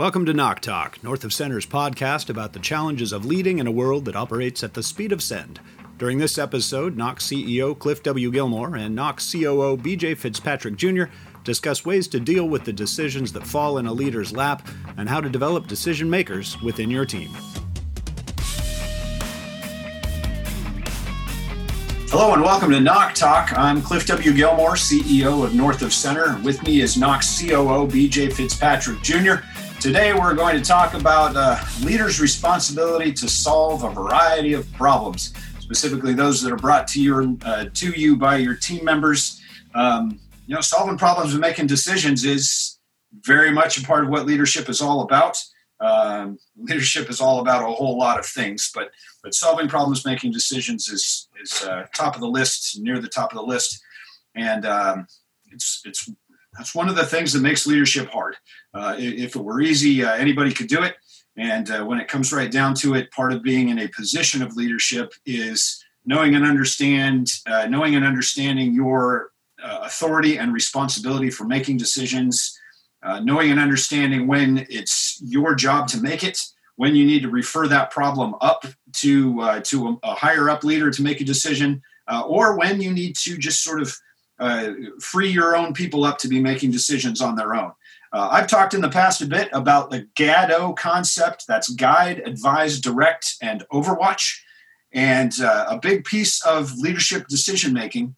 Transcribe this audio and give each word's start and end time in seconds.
Welcome 0.00 0.24
to 0.24 0.32
Knock 0.32 0.60
Talk, 0.60 1.04
North 1.04 1.24
of 1.24 1.32
Center's 1.34 1.66
podcast 1.66 2.30
about 2.30 2.54
the 2.54 2.58
challenges 2.58 3.12
of 3.12 3.26
leading 3.26 3.58
in 3.58 3.66
a 3.66 3.70
world 3.70 4.06
that 4.06 4.16
operates 4.16 4.64
at 4.64 4.72
the 4.72 4.82
speed 4.82 5.12
of 5.12 5.22
send. 5.22 5.60
During 5.98 6.16
this 6.16 6.38
episode, 6.38 6.96
Knock 6.96 7.18
CEO 7.18 7.78
Cliff 7.78 8.02
W. 8.04 8.30
Gilmore 8.30 8.76
and 8.76 8.94
Knock 8.94 9.18
COO 9.18 9.76
BJ 9.76 10.16
Fitzpatrick 10.16 10.76
Jr. 10.76 11.04
discuss 11.44 11.84
ways 11.84 12.08
to 12.08 12.18
deal 12.18 12.48
with 12.48 12.64
the 12.64 12.72
decisions 12.72 13.30
that 13.34 13.46
fall 13.46 13.76
in 13.76 13.84
a 13.84 13.92
leader's 13.92 14.32
lap 14.32 14.66
and 14.96 15.06
how 15.06 15.20
to 15.20 15.28
develop 15.28 15.66
decision 15.66 16.08
makers 16.08 16.58
within 16.62 16.90
your 16.90 17.04
team. 17.04 17.28
Hello 22.08 22.32
and 22.32 22.42
welcome 22.42 22.70
to 22.70 22.80
Knock 22.80 23.14
Talk. 23.14 23.56
I'm 23.56 23.82
Cliff 23.82 24.06
W. 24.06 24.32
Gilmore, 24.32 24.76
CEO 24.76 25.44
of 25.44 25.54
North 25.54 25.82
of 25.82 25.92
Center. 25.92 26.40
With 26.42 26.62
me 26.62 26.80
is 26.80 26.96
Knock 26.96 27.20
COO 27.20 27.86
BJ 27.86 28.32
Fitzpatrick 28.32 29.02
Jr. 29.02 29.44
Today, 29.80 30.12
we're 30.12 30.34
going 30.34 30.58
to 30.58 30.62
talk 30.62 30.92
about 30.92 31.34
uh, 31.34 31.58
leaders' 31.82 32.20
responsibility 32.20 33.14
to 33.14 33.26
solve 33.26 33.82
a 33.82 33.88
variety 33.88 34.52
of 34.52 34.70
problems, 34.74 35.32
specifically 35.58 36.12
those 36.12 36.42
that 36.42 36.52
are 36.52 36.56
brought 36.56 36.86
to 36.88 37.02
your 37.02 37.34
uh, 37.46 37.64
to 37.72 37.98
you 37.98 38.14
by 38.18 38.36
your 38.36 38.54
team 38.54 38.84
members. 38.84 39.40
Um, 39.74 40.20
you 40.46 40.54
know, 40.54 40.60
solving 40.60 40.98
problems 40.98 41.32
and 41.32 41.40
making 41.40 41.66
decisions 41.66 42.26
is 42.26 42.78
very 43.24 43.50
much 43.50 43.78
a 43.78 43.82
part 43.82 44.04
of 44.04 44.10
what 44.10 44.26
leadership 44.26 44.68
is 44.68 44.82
all 44.82 45.00
about. 45.00 45.42
Um, 45.80 46.38
leadership 46.58 47.08
is 47.08 47.22
all 47.22 47.40
about 47.40 47.62
a 47.62 47.72
whole 47.72 47.96
lot 47.96 48.18
of 48.18 48.26
things, 48.26 48.70
but 48.74 48.90
but 49.22 49.32
solving 49.32 49.66
problems, 49.66 50.04
making 50.04 50.32
decisions 50.32 50.88
is 50.88 51.26
is 51.42 51.62
uh, 51.62 51.86
top 51.94 52.14
of 52.14 52.20
the 52.20 52.28
list, 52.28 52.78
near 52.78 52.98
the 52.98 53.08
top 53.08 53.32
of 53.32 53.36
the 53.36 53.42
list, 53.42 53.82
and 54.34 54.66
um, 54.66 55.06
it's 55.50 55.80
it's 55.86 56.10
that's 56.52 56.74
one 56.74 56.90
of 56.90 56.96
the 56.96 57.06
things 57.06 57.32
that 57.32 57.40
makes 57.40 57.66
leadership 57.66 58.10
hard. 58.10 58.29
Uh, 58.72 58.94
if 58.98 59.34
it 59.36 59.42
were 59.42 59.60
easy, 59.60 60.04
uh, 60.04 60.14
anybody 60.14 60.52
could 60.52 60.68
do 60.68 60.82
it. 60.82 60.96
And 61.36 61.70
uh, 61.70 61.84
when 61.84 61.98
it 61.98 62.08
comes 62.08 62.32
right 62.32 62.50
down 62.50 62.74
to 62.76 62.94
it, 62.94 63.10
part 63.10 63.32
of 63.32 63.42
being 63.42 63.68
in 63.68 63.78
a 63.78 63.88
position 63.88 64.42
of 64.42 64.56
leadership 64.56 65.12
is 65.26 65.82
knowing 66.04 66.34
and 66.34 66.44
understand, 66.44 67.30
uh, 67.46 67.66
knowing 67.66 67.94
and 67.94 68.04
understanding 68.04 68.72
your 68.72 69.30
uh, 69.62 69.80
authority 69.82 70.38
and 70.38 70.52
responsibility 70.52 71.30
for 71.30 71.44
making 71.44 71.76
decisions, 71.76 72.58
uh, 73.02 73.20
knowing 73.20 73.50
and 73.50 73.60
understanding 73.60 74.26
when 74.26 74.66
it's 74.68 75.20
your 75.22 75.54
job 75.54 75.88
to 75.88 76.00
make 76.00 76.24
it, 76.24 76.38
when 76.76 76.94
you 76.94 77.04
need 77.04 77.22
to 77.22 77.30
refer 77.30 77.68
that 77.68 77.90
problem 77.90 78.34
up 78.40 78.64
to 78.92 79.60
to 79.62 79.88
a, 79.88 79.98
a, 80.02 80.14
higher 80.14 80.48
up 80.48 80.64
leader 80.64 80.90
to 80.90 81.02
make 81.02 81.20
a 81.20 81.24
decision, 81.24 81.82
or 82.26 82.56
when 82.56 82.80
you 82.80 82.90
need 82.90 83.14
to 83.16 83.36
just 83.36 83.62
sort 83.62 83.82
of 83.82 83.94
uh, 84.40 84.72
free 84.98 85.30
your 85.30 85.54
own 85.54 85.74
people 85.74 86.04
up 86.04 86.18
to 86.18 86.26
be 86.26 86.40
making 86.40 86.70
decisions 86.70 87.20
on 87.20 87.36
their 87.36 87.54
own. 87.54 87.70
Uh, 88.12 88.28
I've 88.32 88.48
talked 88.48 88.74
in 88.74 88.80
the 88.80 88.88
past 88.88 89.22
a 89.22 89.26
bit 89.26 89.48
about 89.52 89.90
the 89.90 90.08
GADO 90.16 90.72
concept 90.72 91.46
that's 91.46 91.70
guide, 91.70 92.20
advise, 92.24 92.80
direct, 92.80 93.36
and 93.40 93.64
overwatch. 93.72 94.40
And 94.92 95.32
uh, 95.40 95.66
a 95.68 95.78
big 95.78 96.04
piece 96.04 96.44
of 96.44 96.76
leadership 96.78 97.28
decision 97.28 97.72
making 97.72 98.16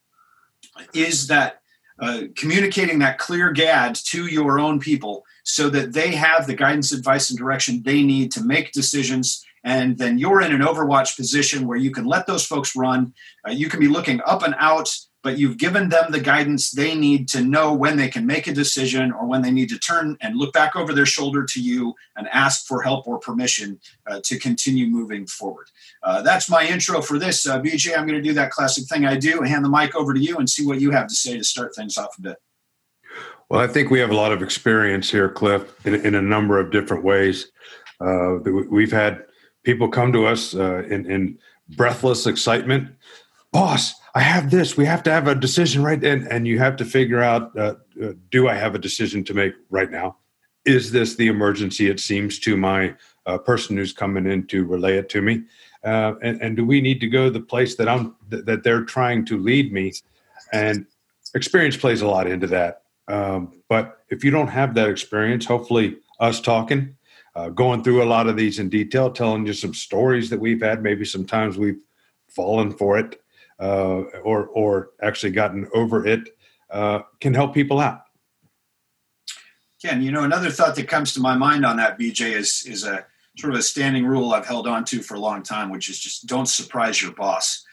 is 0.94 1.26
that 1.26 1.60
uh, 2.00 2.22
communicating 2.34 2.98
that 3.00 3.18
clear 3.18 3.52
GAD 3.52 3.94
to 3.94 4.26
your 4.26 4.58
own 4.58 4.80
people 4.80 5.24
so 5.44 5.68
that 5.68 5.92
they 5.92 6.12
have 6.12 6.46
the 6.46 6.54
guidance, 6.54 6.92
advice, 6.92 7.28
and 7.28 7.38
direction 7.38 7.82
they 7.84 8.02
need 8.02 8.32
to 8.32 8.42
make 8.42 8.72
decisions. 8.72 9.44
And 9.62 9.98
then 9.98 10.18
you're 10.18 10.40
in 10.40 10.52
an 10.52 10.62
overwatch 10.62 11.16
position 11.16 11.66
where 11.66 11.76
you 11.76 11.90
can 11.90 12.06
let 12.06 12.26
those 12.26 12.44
folks 12.44 12.74
run. 12.74 13.12
Uh, 13.46 13.52
you 13.52 13.68
can 13.68 13.78
be 13.78 13.88
looking 13.88 14.20
up 14.26 14.42
and 14.42 14.54
out 14.58 14.88
but 15.22 15.38
you've 15.38 15.56
given 15.56 15.88
them 15.88 16.10
the 16.10 16.20
guidance 16.20 16.70
they 16.70 16.94
need 16.94 17.28
to 17.28 17.42
know 17.42 17.72
when 17.72 17.96
they 17.96 18.08
can 18.08 18.26
make 18.26 18.46
a 18.46 18.52
decision 18.52 19.12
or 19.12 19.26
when 19.26 19.40
they 19.40 19.50
need 19.50 19.68
to 19.68 19.78
turn 19.78 20.16
and 20.20 20.36
look 20.36 20.52
back 20.52 20.74
over 20.74 20.92
their 20.92 21.06
shoulder 21.06 21.44
to 21.44 21.60
you 21.60 21.94
and 22.16 22.28
ask 22.28 22.66
for 22.66 22.82
help 22.82 23.06
or 23.06 23.18
permission 23.18 23.78
uh, 24.08 24.20
to 24.24 24.38
continue 24.38 24.86
moving 24.86 25.26
forward. 25.26 25.66
Uh, 26.02 26.22
that's 26.22 26.50
my 26.50 26.66
intro 26.66 27.00
for 27.00 27.18
this. 27.18 27.46
Uh, 27.46 27.60
BJ, 27.60 27.96
I'm 27.96 28.06
going 28.06 28.20
to 28.20 28.28
do 28.28 28.34
that 28.34 28.50
classic 28.50 28.84
thing 28.86 29.06
I 29.06 29.16
do, 29.16 29.40
hand 29.42 29.64
the 29.64 29.70
mic 29.70 29.94
over 29.94 30.12
to 30.12 30.20
you 30.20 30.38
and 30.38 30.50
see 30.50 30.66
what 30.66 30.80
you 30.80 30.90
have 30.90 31.06
to 31.06 31.14
say 31.14 31.38
to 31.38 31.44
start 31.44 31.74
things 31.74 31.96
off 31.96 32.18
a 32.18 32.22
bit. 32.22 32.36
Well, 33.48 33.60
I 33.60 33.66
think 33.66 33.90
we 33.90 34.00
have 34.00 34.10
a 34.10 34.16
lot 34.16 34.32
of 34.32 34.42
experience 34.42 35.10
here, 35.10 35.28
Cliff, 35.28 35.86
in, 35.86 35.94
in 35.94 36.14
a 36.14 36.22
number 36.22 36.58
of 36.58 36.72
different 36.72 37.04
ways. 37.04 37.52
Uh, 38.00 38.36
we've 38.70 38.90
had 38.90 39.24
people 39.62 39.88
come 39.88 40.12
to 40.12 40.26
us 40.26 40.54
uh, 40.54 40.82
in, 40.84 41.08
in 41.10 41.38
breathless 41.76 42.26
excitement. 42.26 42.88
Boss, 43.52 43.94
I 44.14 44.20
have 44.20 44.50
this. 44.50 44.78
We 44.78 44.86
have 44.86 45.02
to 45.02 45.10
have 45.12 45.28
a 45.28 45.34
decision 45.34 45.82
right, 45.82 46.02
and 46.02 46.26
and 46.26 46.48
you 46.48 46.58
have 46.58 46.76
to 46.76 46.86
figure 46.86 47.22
out: 47.22 47.56
uh, 47.56 47.74
uh, 48.02 48.12
Do 48.30 48.48
I 48.48 48.54
have 48.54 48.74
a 48.74 48.78
decision 48.78 49.24
to 49.24 49.34
make 49.34 49.52
right 49.68 49.90
now? 49.90 50.16
Is 50.64 50.90
this 50.90 51.16
the 51.16 51.26
emergency? 51.26 51.90
It 51.90 52.00
seems 52.00 52.38
to 52.40 52.56
my 52.56 52.94
uh, 53.26 53.36
person 53.38 53.76
who's 53.76 53.92
coming 53.92 54.26
in 54.26 54.46
to 54.46 54.64
relay 54.64 54.96
it 54.96 55.10
to 55.10 55.20
me, 55.20 55.42
uh, 55.84 56.14
and 56.22 56.40
and 56.40 56.56
do 56.56 56.64
we 56.64 56.80
need 56.80 56.98
to 57.00 57.06
go 57.08 57.28
the 57.28 57.40
place 57.40 57.76
that 57.76 57.90
I'm 57.90 58.16
th- 58.30 58.46
that 58.46 58.64
they're 58.64 58.84
trying 58.84 59.26
to 59.26 59.38
lead 59.38 59.70
me? 59.70 59.92
And 60.50 60.86
experience 61.34 61.76
plays 61.76 62.00
a 62.00 62.08
lot 62.08 62.26
into 62.26 62.46
that. 62.46 62.82
Um, 63.08 63.62
but 63.68 63.98
if 64.08 64.24
you 64.24 64.30
don't 64.30 64.48
have 64.48 64.74
that 64.74 64.88
experience, 64.88 65.44
hopefully 65.44 65.98
us 66.20 66.40
talking, 66.40 66.96
uh, 67.34 67.50
going 67.50 67.82
through 67.84 68.02
a 68.02 68.04
lot 68.04 68.28
of 68.28 68.36
these 68.36 68.58
in 68.58 68.70
detail, 68.70 69.10
telling 69.10 69.46
you 69.46 69.52
some 69.52 69.74
stories 69.74 70.30
that 70.30 70.40
we've 70.40 70.62
had, 70.62 70.82
maybe 70.82 71.04
sometimes 71.04 71.58
we've 71.58 71.80
fallen 72.28 72.70
for 72.72 72.98
it 72.98 73.21
uh, 73.62 74.02
or 74.24 74.46
or 74.48 74.90
actually 75.00 75.30
gotten 75.30 75.68
over 75.72 76.04
it 76.04 76.36
uh, 76.70 77.00
can 77.20 77.32
help 77.32 77.54
people 77.54 77.78
out. 77.78 78.02
Ken, 79.80 80.02
you 80.02 80.10
know, 80.10 80.24
another 80.24 80.50
thought 80.50 80.74
that 80.76 80.88
comes 80.88 81.12
to 81.14 81.20
my 81.20 81.36
mind 81.36 81.64
on 81.64 81.76
that, 81.76 81.98
BJ, 81.98 82.32
is 82.32 82.64
is 82.66 82.84
a 82.84 83.06
sort 83.38 83.54
of 83.54 83.60
a 83.60 83.62
standing 83.62 84.04
rule 84.04 84.32
I've 84.32 84.46
held 84.46 84.66
on 84.66 84.84
to 84.86 85.00
for 85.00 85.14
a 85.14 85.20
long 85.20 85.42
time, 85.42 85.70
which 85.70 85.88
is 85.88 85.98
just 85.98 86.26
don't 86.26 86.46
surprise 86.46 87.00
your 87.00 87.12
boss. 87.12 87.64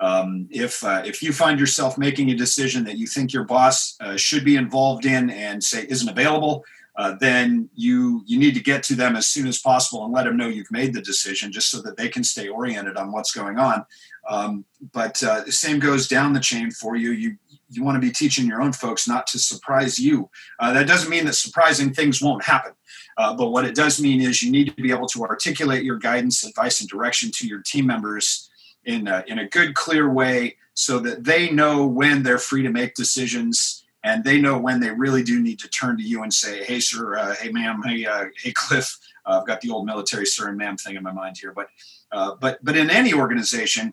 Um, 0.00 0.48
if 0.50 0.82
uh, 0.84 1.02
if 1.04 1.22
you 1.22 1.32
find 1.32 1.60
yourself 1.60 1.96
making 1.96 2.30
a 2.30 2.34
decision 2.34 2.84
that 2.84 2.98
you 2.98 3.06
think 3.06 3.32
your 3.32 3.44
boss 3.44 3.96
uh, 4.00 4.16
should 4.16 4.44
be 4.44 4.56
involved 4.56 5.06
in 5.06 5.30
and 5.30 5.62
say 5.62 5.86
isn't 5.88 6.08
available, 6.08 6.64
uh, 6.96 7.14
then 7.20 7.68
you 7.74 8.22
you 8.26 8.38
need 8.38 8.54
to 8.54 8.62
get 8.62 8.82
to 8.84 8.94
them 8.94 9.16
as 9.16 9.26
soon 9.26 9.46
as 9.46 9.58
possible 9.58 10.04
and 10.04 10.14
let 10.14 10.24
them 10.24 10.36
know 10.36 10.48
you've 10.48 10.70
made 10.70 10.94
the 10.94 11.02
decision, 11.02 11.52
just 11.52 11.70
so 11.70 11.82
that 11.82 11.96
they 11.96 12.08
can 12.08 12.24
stay 12.24 12.48
oriented 12.48 12.96
on 12.96 13.12
what's 13.12 13.32
going 13.32 13.58
on. 13.58 13.84
Um, 14.28 14.64
but 14.92 15.22
uh, 15.22 15.42
the 15.42 15.52
same 15.52 15.78
goes 15.78 16.08
down 16.08 16.32
the 16.32 16.40
chain 16.40 16.70
for 16.70 16.96
you. 16.96 17.10
You 17.10 17.36
you 17.68 17.84
want 17.84 17.96
to 17.96 18.00
be 18.00 18.12
teaching 18.12 18.46
your 18.46 18.62
own 18.62 18.72
folks 18.72 19.08
not 19.08 19.26
to 19.28 19.38
surprise 19.38 19.98
you. 19.98 20.30
Uh, 20.58 20.72
that 20.72 20.86
doesn't 20.86 21.10
mean 21.10 21.26
that 21.26 21.34
surprising 21.34 21.92
things 21.92 22.22
won't 22.22 22.44
happen. 22.44 22.72
Uh, 23.16 23.34
but 23.34 23.48
what 23.48 23.64
it 23.64 23.74
does 23.74 24.00
mean 24.00 24.20
is 24.20 24.42
you 24.42 24.50
need 24.50 24.66
to 24.66 24.82
be 24.82 24.90
able 24.90 25.08
to 25.08 25.24
articulate 25.24 25.84
your 25.84 25.96
guidance, 25.98 26.44
advice, 26.44 26.80
and 26.80 26.88
direction 26.88 27.30
to 27.32 27.46
your 27.46 27.62
team 27.62 27.86
members 27.86 28.50
in 28.84 29.08
a, 29.08 29.24
in 29.26 29.38
a 29.38 29.48
good, 29.48 29.74
clear 29.74 30.10
way 30.10 30.56
so 30.74 30.98
that 30.98 31.24
they 31.24 31.50
know 31.50 31.86
when 31.86 32.22
they're 32.22 32.38
free 32.38 32.62
to 32.62 32.70
make 32.70 32.94
decisions 32.94 33.85
and 34.06 34.22
they 34.22 34.40
know 34.40 34.56
when 34.56 34.78
they 34.78 34.90
really 34.92 35.24
do 35.24 35.42
need 35.42 35.58
to 35.58 35.68
turn 35.68 35.96
to 35.96 36.02
you 36.02 36.22
and 36.22 36.32
say, 36.32 36.64
"Hey, 36.64 36.78
sir, 36.78 37.16
uh, 37.16 37.34
hey, 37.34 37.50
ma'am, 37.50 37.82
hey, 37.84 38.06
uh, 38.06 38.26
hey, 38.40 38.52
Cliff." 38.52 38.96
Uh, 39.26 39.40
I've 39.40 39.46
got 39.48 39.60
the 39.60 39.70
old 39.70 39.84
military 39.84 40.24
sir 40.24 40.48
and 40.48 40.56
ma'am 40.56 40.76
thing 40.76 40.94
in 40.94 41.02
my 41.02 41.12
mind 41.12 41.36
here, 41.38 41.52
but 41.52 41.66
uh, 42.12 42.36
but 42.40 42.64
but 42.64 42.76
in 42.76 42.88
any 42.88 43.12
organization, 43.12 43.92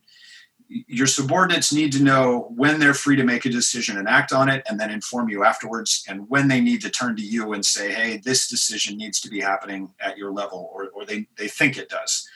your 0.70 1.08
subordinates 1.08 1.74
need 1.74 1.92
to 1.94 2.04
know 2.04 2.52
when 2.56 2.80
they're 2.80 2.94
free 2.94 3.16
to 3.16 3.24
make 3.24 3.46
a 3.46 3.50
decision 3.50 3.98
and 3.98 4.08
act 4.08 4.32
on 4.32 4.50
it, 4.50 4.62
and 4.70 4.80
then 4.80 4.92
inform 4.92 5.30
you 5.30 5.44
afterwards, 5.44 6.06
and 6.08 6.30
when 6.30 6.48
they 6.48 6.62
need 6.62 6.82
to 6.82 6.92
turn 6.92 7.16
to 7.16 7.24
you 7.24 7.54
and 7.54 7.66
say, 7.66 7.92
"Hey, 7.92 8.18
this 8.18 8.48
decision 8.48 8.98
needs 8.98 9.20
to 9.22 9.30
be 9.30 9.42
happening 9.42 9.90
at 10.00 10.16
your 10.16 10.32
level," 10.32 10.70
or 10.72 10.90
or 10.90 11.06
they 11.06 11.28
they 11.38 11.48
think 11.48 11.76
it 11.76 11.90
does. 11.90 12.30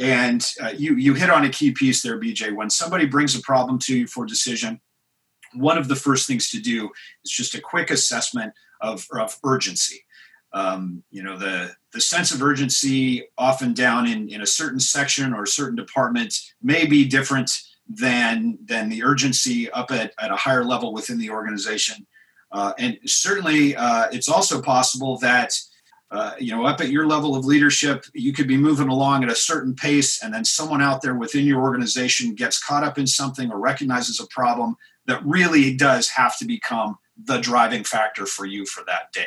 And 0.00 0.44
uh, 0.60 0.72
you 0.76 0.96
you 0.96 1.14
hit 1.14 1.30
on 1.30 1.44
a 1.44 1.48
key 1.48 1.70
piece 1.70 2.02
there, 2.02 2.18
BJ. 2.18 2.52
When 2.52 2.70
somebody 2.70 3.06
brings 3.06 3.36
a 3.36 3.40
problem 3.40 3.78
to 3.80 3.96
you 3.96 4.08
for 4.08 4.26
decision 4.26 4.80
one 5.54 5.78
of 5.78 5.88
the 5.88 5.96
first 5.96 6.26
things 6.26 6.50
to 6.50 6.60
do 6.60 6.90
is 7.24 7.30
just 7.30 7.54
a 7.54 7.60
quick 7.60 7.90
assessment 7.90 8.52
of, 8.80 9.06
of 9.12 9.38
urgency. 9.44 10.04
Um, 10.52 11.02
you 11.10 11.22
know, 11.22 11.36
the, 11.36 11.72
the 11.92 12.00
sense 12.00 12.32
of 12.32 12.42
urgency 12.42 13.28
often 13.38 13.72
down 13.72 14.06
in, 14.06 14.28
in 14.28 14.42
a 14.42 14.46
certain 14.46 14.80
section 14.80 15.32
or 15.32 15.44
a 15.44 15.48
certain 15.48 15.76
department 15.76 16.34
may 16.62 16.86
be 16.86 17.06
different 17.06 17.50
than, 17.88 18.58
than 18.64 18.88
the 18.88 19.02
urgency 19.04 19.70
up 19.70 19.90
at, 19.90 20.12
at 20.20 20.32
a 20.32 20.36
higher 20.36 20.64
level 20.64 20.92
within 20.92 21.18
the 21.18 21.30
organization. 21.30 22.06
Uh, 22.52 22.72
and 22.78 22.98
certainly, 23.06 23.76
uh, 23.76 24.08
it's 24.10 24.28
also 24.28 24.60
possible 24.60 25.18
that 25.18 25.52
uh, 26.10 26.34
you 26.40 26.50
know, 26.50 26.66
up 26.66 26.80
at 26.80 26.90
your 26.90 27.06
level 27.06 27.36
of 27.36 27.44
leadership, 27.44 28.04
you 28.14 28.32
could 28.32 28.48
be 28.48 28.56
moving 28.56 28.88
along 28.88 29.22
at 29.22 29.30
a 29.30 29.34
certain 29.34 29.74
pace, 29.74 30.22
and 30.22 30.34
then 30.34 30.44
someone 30.44 30.82
out 30.82 31.00
there 31.00 31.14
within 31.14 31.46
your 31.46 31.60
organization 31.60 32.34
gets 32.34 32.62
caught 32.62 32.82
up 32.82 32.98
in 32.98 33.06
something 33.06 33.50
or 33.50 33.60
recognizes 33.60 34.18
a 34.18 34.26
problem 34.26 34.76
that 35.10 35.24
really 35.24 35.76
does 35.76 36.08
have 36.08 36.38
to 36.38 36.44
become 36.44 36.96
the 37.22 37.38
driving 37.38 37.84
factor 37.84 38.26
for 38.26 38.46
you 38.46 38.64
for 38.64 38.82
that 38.86 39.12
day. 39.12 39.26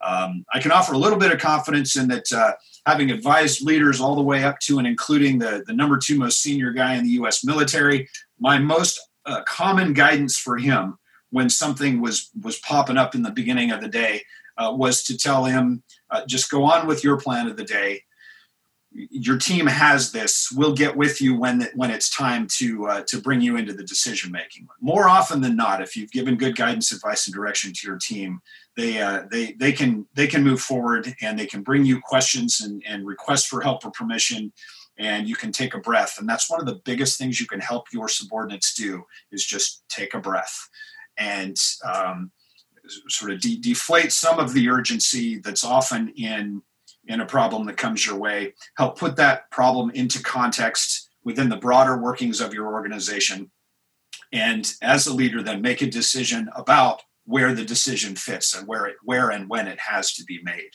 Um, 0.00 0.44
I 0.54 0.60
can 0.60 0.70
offer 0.70 0.92
a 0.92 0.98
little 0.98 1.18
bit 1.18 1.32
of 1.32 1.40
confidence 1.40 1.96
in 1.96 2.08
that 2.08 2.32
uh, 2.32 2.52
having 2.86 3.10
advised 3.10 3.62
leaders 3.62 4.00
all 4.00 4.14
the 4.14 4.22
way 4.22 4.44
up 4.44 4.60
to 4.60 4.78
and 4.78 4.86
including 4.86 5.38
the, 5.38 5.64
the 5.66 5.72
number 5.72 5.98
two 5.98 6.16
most 6.16 6.40
senior 6.40 6.72
guy 6.72 6.94
in 6.94 7.04
the 7.04 7.10
US 7.10 7.44
military, 7.44 8.08
my 8.38 8.58
most 8.58 9.00
uh, 9.26 9.42
common 9.42 9.92
guidance 9.92 10.38
for 10.38 10.56
him 10.56 10.98
when 11.30 11.50
something 11.50 12.00
was 12.00 12.30
was 12.40 12.58
popping 12.60 12.96
up 12.96 13.14
in 13.14 13.22
the 13.22 13.30
beginning 13.30 13.70
of 13.70 13.80
the 13.80 13.88
day 13.88 14.22
uh, 14.56 14.72
was 14.74 15.02
to 15.04 15.18
tell 15.18 15.44
him, 15.44 15.82
uh, 16.10 16.24
just 16.26 16.50
go 16.50 16.64
on 16.64 16.86
with 16.86 17.04
your 17.04 17.18
plan 17.18 17.48
of 17.48 17.56
the 17.56 17.64
day. 17.64 18.02
Your 18.92 19.36
team 19.36 19.66
has 19.66 20.12
this. 20.12 20.50
We'll 20.50 20.74
get 20.74 20.96
with 20.96 21.20
you 21.20 21.38
when 21.38 21.68
when 21.74 21.90
it's 21.90 22.08
time 22.08 22.46
to 22.52 22.86
uh, 22.86 23.02
to 23.08 23.20
bring 23.20 23.40
you 23.40 23.56
into 23.56 23.72
the 23.72 23.84
decision 23.84 24.32
making. 24.32 24.66
More 24.80 25.08
often 25.08 25.40
than 25.40 25.56
not, 25.56 25.82
if 25.82 25.96
you've 25.96 26.10
given 26.10 26.36
good 26.36 26.56
guidance, 26.56 26.90
advice, 26.90 27.26
and 27.26 27.34
direction 27.34 27.72
to 27.74 27.86
your 27.86 27.98
team, 27.98 28.40
they 28.76 29.00
uh, 29.00 29.24
they 29.30 29.52
they 29.52 29.72
can 29.72 30.06
they 30.14 30.26
can 30.26 30.42
move 30.42 30.60
forward 30.60 31.14
and 31.20 31.38
they 31.38 31.46
can 31.46 31.62
bring 31.62 31.84
you 31.84 32.00
questions 32.00 32.60
and, 32.60 32.82
and 32.86 33.06
requests 33.06 33.44
for 33.44 33.60
help 33.60 33.84
or 33.84 33.90
permission 33.90 34.52
and 34.98 35.28
you 35.28 35.36
can 35.36 35.52
take 35.52 35.74
a 35.74 35.78
breath 35.78 36.16
and 36.18 36.28
that's 36.28 36.50
one 36.50 36.60
of 36.60 36.66
the 36.66 36.80
biggest 36.84 37.18
things 37.18 37.40
you 37.40 37.46
can 37.46 37.60
help 37.60 37.86
your 37.92 38.08
subordinates 38.08 38.74
do 38.74 39.04
is 39.30 39.44
just 39.44 39.84
take 39.88 40.14
a 40.14 40.20
breath 40.20 40.68
and 41.16 41.56
um, 41.84 42.30
sort 43.08 43.32
of 43.32 43.40
de- 43.40 43.58
deflate 43.58 44.12
some 44.12 44.38
of 44.38 44.52
the 44.54 44.68
urgency 44.68 45.38
that's 45.38 45.64
often 45.64 46.08
in 46.16 46.62
in 47.08 47.20
a 47.20 47.26
problem 47.26 47.66
that 47.66 47.76
comes 47.76 48.06
your 48.06 48.16
way. 48.16 48.54
Help 48.76 48.98
put 48.98 49.16
that 49.16 49.50
problem 49.50 49.90
into 49.90 50.22
context 50.22 51.08
within 51.24 51.48
the 51.48 51.56
broader 51.56 51.96
workings 51.98 52.40
of 52.40 52.54
your 52.54 52.72
organization. 52.72 53.50
And 54.32 54.72
as 54.82 55.06
a 55.06 55.14
leader 55.14 55.42
then 55.42 55.62
make 55.62 55.82
a 55.82 55.86
decision 55.86 56.48
about 56.54 57.02
where 57.24 57.54
the 57.54 57.64
decision 57.64 58.14
fits 58.14 58.56
and 58.56 58.66
where 58.66 58.86
it 58.86 58.96
where 59.02 59.30
and 59.30 59.48
when 59.48 59.66
it 59.66 59.78
has 59.80 60.14
to 60.14 60.24
be 60.24 60.40
made. 60.42 60.70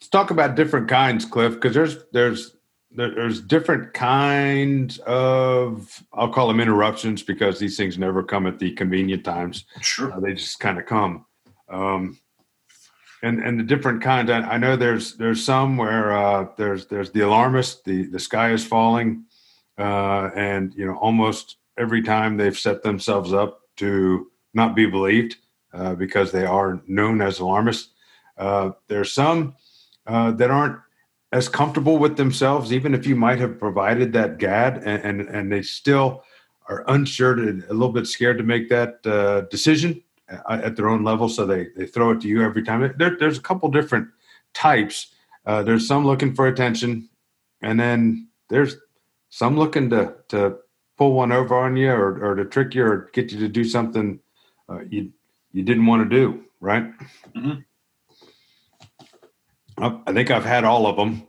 Let's 0.00 0.10
talk 0.10 0.30
about 0.30 0.56
different 0.56 0.88
kinds 0.88 1.24
cliff 1.24 1.54
because 1.54 1.74
there's 1.74 1.98
there's 2.12 2.56
there's 2.90 3.40
different 3.40 3.94
kinds 3.94 4.98
of 4.98 6.02
i'll 6.12 6.28
call 6.28 6.46
them 6.48 6.60
interruptions 6.60 7.22
because 7.22 7.58
these 7.58 7.76
things 7.76 7.96
never 7.96 8.22
come 8.22 8.46
at 8.46 8.58
the 8.58 8.72
convenient 8.72 9.24
times. 9.24 9.64
Sure. 9.80 10.12
Uh, 10.12 10.20
they 10.20 10.34
just 10.34 10.60
kind 10.60 10.78
of 10.78 10.86
come. 10.86 11.24
Um, 11.68 12.18
and 13.22 13.40
and 13.40 13.58
the 13.58 13.64
different 13.64 14.02
kinds. 14.02 14.30
I, 14.30 14.58
know 14.58 14.76
there's 14.76 15.16
there's 15.16 15.44
some 15.44 15.76
where 15.76 16.12
uh, 16.12 16.48
there's 16.56 16.86
there's 16.86 17.10
the 17.10 17.20
alarmist 17.20 17.84
the 17.84 18.06
the 18.06 18.18
sky 18.18 18.52
is 18.52 18.64
falling 18.64 19.24
uh, 19.78 20.30
and 20.34 20.74
you 20.74 20.86
know 20.86 20.96
almost 20.96 21.56
every 21.78 22.02
time 22.02 22.36
they've 22.36 22.58
set 22.58 22.82
themselves 22.82 23.32
up 23.32 23.60
to 23.76 24.28
not 24.54 24.74
be 24.74 24.86
believed 24.86 25.36
uh, 25.72 25.94
because 25.94 26.32
they 26.32 26.44
are 26.44 26.82
known 26.86 27.22
as 27.22 27.38
alarmists 27.38 27.90
uh, 28.38 28.70
there's 28.88 29.12
some 29.12 29.54
uh, 30.06 30.32
that 30.32 30.50
aren't 30.50 30.78
as 31.32 31.48
comfortable 31.48 31.96
with 31.96 32.16
themselves, 32.16 32.72
even 32.72 32.94
if 32.94 33.06
you 33.06 33.16
might 33.16 33.38
have 33.38 33.58
provided 33.58 34.12
that 34.12 34.38
GAD, 34.38 34.82
and 34.84 35.20
and, 35.20 35.28
and 35.28 35.52
they 35.52 35.62
still 35.62 36.22
are 36.68 36.84
unsure 36.88 37.34
to 37.34 37.62
a 37.68 37.72
little 37.72 37.92
bit 37.92 38.06
scared 38.06 38.38
to 38.38 38.44
make 38.44 38.68
that 38.68 39.04
uh, 39.06 39.42
decision 39.42 40.02
at 40.48 40.76
their 40.76 40.88
own 40.88 41.04
level, 41.04 41.28
so 41.28 41.46
they 41.46 41.68
they 41.76 41.86
throw 41.86 42.10
it 42.10 42.20
to 42.22 42.28
you 42.28 42.42
every 42.42 42.62
time. 42.62 42.92
There, 42.96 43.16
there's 43.18 43.38
a 43.38 43.42
couple 43.42 43.68
different 43.70 44.08
types. 44.54 45.08
Uh, 45.46 45.62
there's 45.62 45.86
some 45.86 46.06
looking 46.06 46.34
for 46.34 46.46
attention, 46.46 47.08
and 47.62 47.78
then 47.78 48.28
there's 48.48 48.76
some 49.30 49.58
looking 49.58 49.90
to 49.90 50.14
to 50.28 50.56
pull 50.96 51.12
one 51.14 51.32
over 51.32 51.58
on 51.58 51.76
you 51.76 51.90
or, 51.90 52.24
or 52.24 52.34
to 52.36 52.44
trick 52.44 52.74
you 52.74 52.84
or 52.84 53.10
get 53.12 53.32
you 53.32 53.38
to 53.40 53.48
do 53.48 53.64
something 53.64 54.20
uh, 54.68 54.80
you 54.88 55.12
you 55.52 55.62
didn't 55.62 55.86
want 55.86 56.08
to 56.08 56.16
do, 56.16 56.44
right? 56.60 56.84
Mm-hmm. 57.36 57.60
I 59.78 60.12
think 60.12 60.30
I've 60.30 60.44
had 60.44 60.64
all 60.64 60.86
of 60.86 60.96
them. 60.96 61.26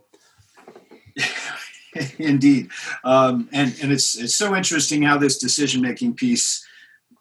Indeed, 2.18 2.70
um, 3.04 3.48
and 3.52 3.74
and 3.82 3.92
it's 3.92 4.16
it's 4.16 4.34
so 4.34 4.54
interesting 4.54 5.02
how 5.02 5.16
this 5.16 5.38
decision 5.38 5.80
making 5.80 6.14
piece 6.14 6.64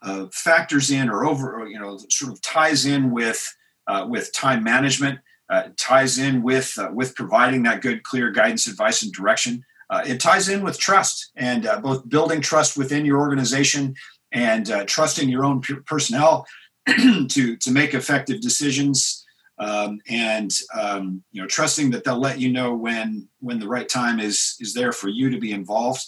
uh, 0.04 0.28
factors 0.32 0.92
in 0.92 1.10
or 1.10 1.26
over 1.26 1.62
or, 1.62 1.68
you 1.68 1.80
know 1.80 1.98
sort 2.10 2.32
of 2.32 2.42
ties 2.42 2.86
in 2.86 3.12
with 3.12 3.56
uh, 3.88 4.06
with 4.10 4.32
time 4.34 4.64
management, 4.64 5.20
uh, 5.50 5.70
ties 5.78 6.18
in 6.18 6.44
with 6.44 6.74
uh, 6.78 6.90
with 6.94 7.16
providing 7.16 7.64
that 7.64 7.82
good, 7.82 8.04
clear 8.04 8.32
guidance, 8.32 8.68
advice, 8.68 9.02
and 9.02 9.12
direction. 9.14 9.64
Uh, 9.90 10.02
it 10.06 10.20
ties 10.20 10.50
in 10.50 10.64
with 10.64 10.80
trust 10.80 11.32
and 11.36 11.68
uh, 11.68 11.80
both 11.80 12.08
building 12.10 12.42
trust 12.42 12.78
within 12.78 13.06
your 13.06 13.20
organization 13.20 13.94
and 14.32 14.72
trusting 14.88 15.30
your 15.30 15.46
own 15.46 15.62
personnel 15.86 16.46
to 16.88 17.56
to 17.58 17.72
make 17.72 17.94
effective 17.94 18.42
decisions 18.42 19.24
um, 19.60 20.00
and 20.10 20.52
um, 20.74 21.24
you 21.32 21.42
know 21.42 21.48
trusting 21.48 21.92
that 21.92 22.04
they'll 22.04 22.20
let 22.20 22.40
you 22.40 22.52
know 22.52 22.74
when 22.74 23.28
when 23.40 23.60
the 23.60 23.68
right 23.68 23.88
time 23.88 24.20
is 24.20 24.56
is 24.60 24.74
there 24.74 24.92
for 24.92 25.10
you 25.10 25.30
to 25.30 25.40
be 25.40 25.52
involved. 25.52 26.04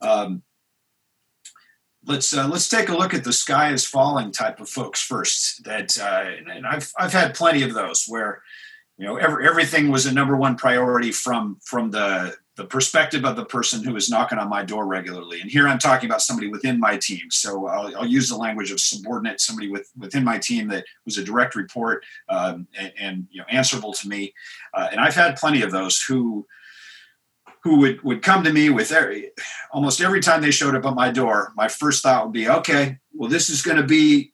Um, 0.00 0.42
let's 2.06 2.36
uh, 2.36 2.48
let's 2.48 2.68
take 2.68 2.88
a 2.88 2.96
look 2.96 3.14
at 3.14 3.24
the 3.24 3.32
sky 3.32 3.72
is 3.72 3.84
falling 3.84 4.32
type 4.32 4.60
of 4.60 4.68
folks 4.68 5.02
first. 5.02 5.64
That 5.64 5.98
uh, 5.98 6.52
and 6.52 6.66
I've 6.66 6.92
I've 6.98 7.12
had 7.12 7.34
plenty 7.34 7.62
of 7.62 7.74
those 7.74 8.06
where 8.06 8.42
you 8.96 9.06
know 9.06 9.16
every, 9.16 9.46
everything 9.46 9.90
was 9.90 10.06
a 10.06 10.14
number 10.14 10.36
one 10.36 10.56
priority 10.56 11.12
from 11.12 11.58
from 11.64 11.90
the 11.90 12.36
the 12.56 12.64
perspective 12.64 13.24
of 13.26 13.36
the 13.36 13.44
person 13.44 13.84
who 13.84 13.96
is 13.96 14.08
knocking 14.08 14.38
on 14.38 14.48
my 14.48 14.64
door 14.64 14.86
regularly. 14.86 15.42
And 15.42 15.50
here 15.50 15.68
I'm 15.68 15.78
talking 15.78 16.08
about 16.08 16.22
somebody 16.22 16.48
within 16.48 16.80
my 16.80 16.96
team. 16.96 17.30
So 17.30 17.66
I'll, 17.66 17.94
I'll 17.98 18.06
use 18.06 18.30
the 18.30 18.36
language 18.36 18.70
of 18.70 18.80
subordinate, 18.80 19.42
somebody 19.42 19.68
with, 19.68 19.90
within 19.98 20.24
my 20.24 20.38
team 20.38 20.66
that 20.68 20.86
was 21.04 21.18
a 21.18 21.24
direct 21.24 21.54
report 21.54 22.02
um, 22.30 22.66
and, 22.74 22.92
and, 22.98 23.26
you 23.30 23.40
know 23.40 23.46
answerable 23.50 23.92
to 23.92 24.08
me. 24.08 24.32
Uh, 24.72 24.88
and 24.90 25.00
I've 25.00 25.14
had 25.14 25.36
plenty 25.36 25.60
of 25.60 25.70
those 25.70 26.00
who 26.00 26.46
who 27.66 27.78
would, 27.78 28.02
would 28.02 28.22
come 28.22 28.44
to 28.44 28.52
me 28.52 28.70
with 28.70 28.92
every, 28.92 29.30
almost 29.72 30.00
every 30.00 30.20
time 30.20 30.40
they 30.40 30.50
showed 30.50 30.76
up 30.76 30.86
at 30.86 30.94
my 30.94 31.10
door. 31.10 31.52
My 31.56 31.66
first 31.66 32.02
thought 32.02 32.24
would 32.24 32.32
be, 32.32 32.48
okay, 32.48 32.98
well, 33.12 33.28
this 33.28 33.50
is 33.50 33.62
going 33.62 33.76
to 33.76 33.82
be 33.82 34.32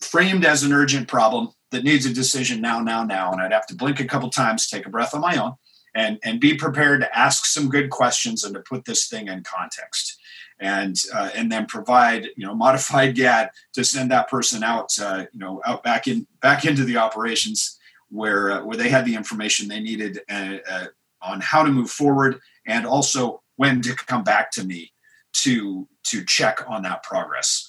framed 0.00 0.44
as 0.44 0.62
an 0.62 0.72
urgent 0.72 1.08
problem 1.08 1.48
that 1.72 1.84
needs 1.84 2.06
a 2.06 2.14
decision 2.14 2.60
now, 2.60 2.80
now, 2.80 3.02
now. 3.02 3.32
And 3.32 3.40
I'd 3.40 3.52
have 3.52 3.66
to 3.66 3.74
blink 3.74 3.98
a 3.98 4.04
couple 4.04 4.30
times, 4.30 4.68
take 4.68 4.86
a 4.86 4.90
breath 4.90 5.14
on 5.14 5.20
my 5.20 5.36
own 5.36 5.54
and 5.94 6.18
and 6.22 6.40
be 6.40 6.54
prepared 6.54 7.00
to 7.00 7.18
ask 7.18 7.44
some 7.44 7.68
good 7.68 7.90
questions 7.90 8.44
and 8.44 8.54
to 8.54 8.60
put 8.60 8.84
this 8.84 9.08
thing 9.08 9.28
in 9.28 9.42
context 9.42 10.18
and 10.60 10.96
uh, 11.12 11.30
and 11.34 11.50
then 11.50 11.66
provide 11.66 12.28
you 12.36 12.46
know 12.46 12.54
modified 12.66 13.14
GAD 13.14 13.50
to 13.74 13.84
send 13.84 14.10
that 14.10 14.28
person 14.28 14.62
out 14.62 14.90
uh, 15.00 15.24
you 15.32 15.40
know 15.40 15.60
out 15.66 15.82
back 15.82 16.06
in 16.06 16.26
back 16.40 16.64
into 16.64 16.84
the 16.84 16.96
operations 16.96 17.78
where 18.08 18.52
uh, 18.52 18.64
where 18.64 18.76
they 18.76 18.88
had 18.88 19.04
the 19.04 19.14
information 19.14 19.68
they 19.68 19.80
needed 19.80 20.20
uh, 20.30 20.56
uh, 20.70 20.86
on 21.20 21.40
how 21.40 21.62
to 21.62 21.70
move 21.70 21.90
forward 21.90 22.40
and 22.66 22.86
also 22.86 23.42
when 23.56 23.82
to 23.82 23.94
come 23.94 24.24
back 24.24 24.50
to 24.52 24.64
me 24.64 24.92
to 25.32 25.88
to 26.04 26.24
check 26.24 26.64
on 26.68 26.82
that 26.82 27.02
progress. 27.02 27.68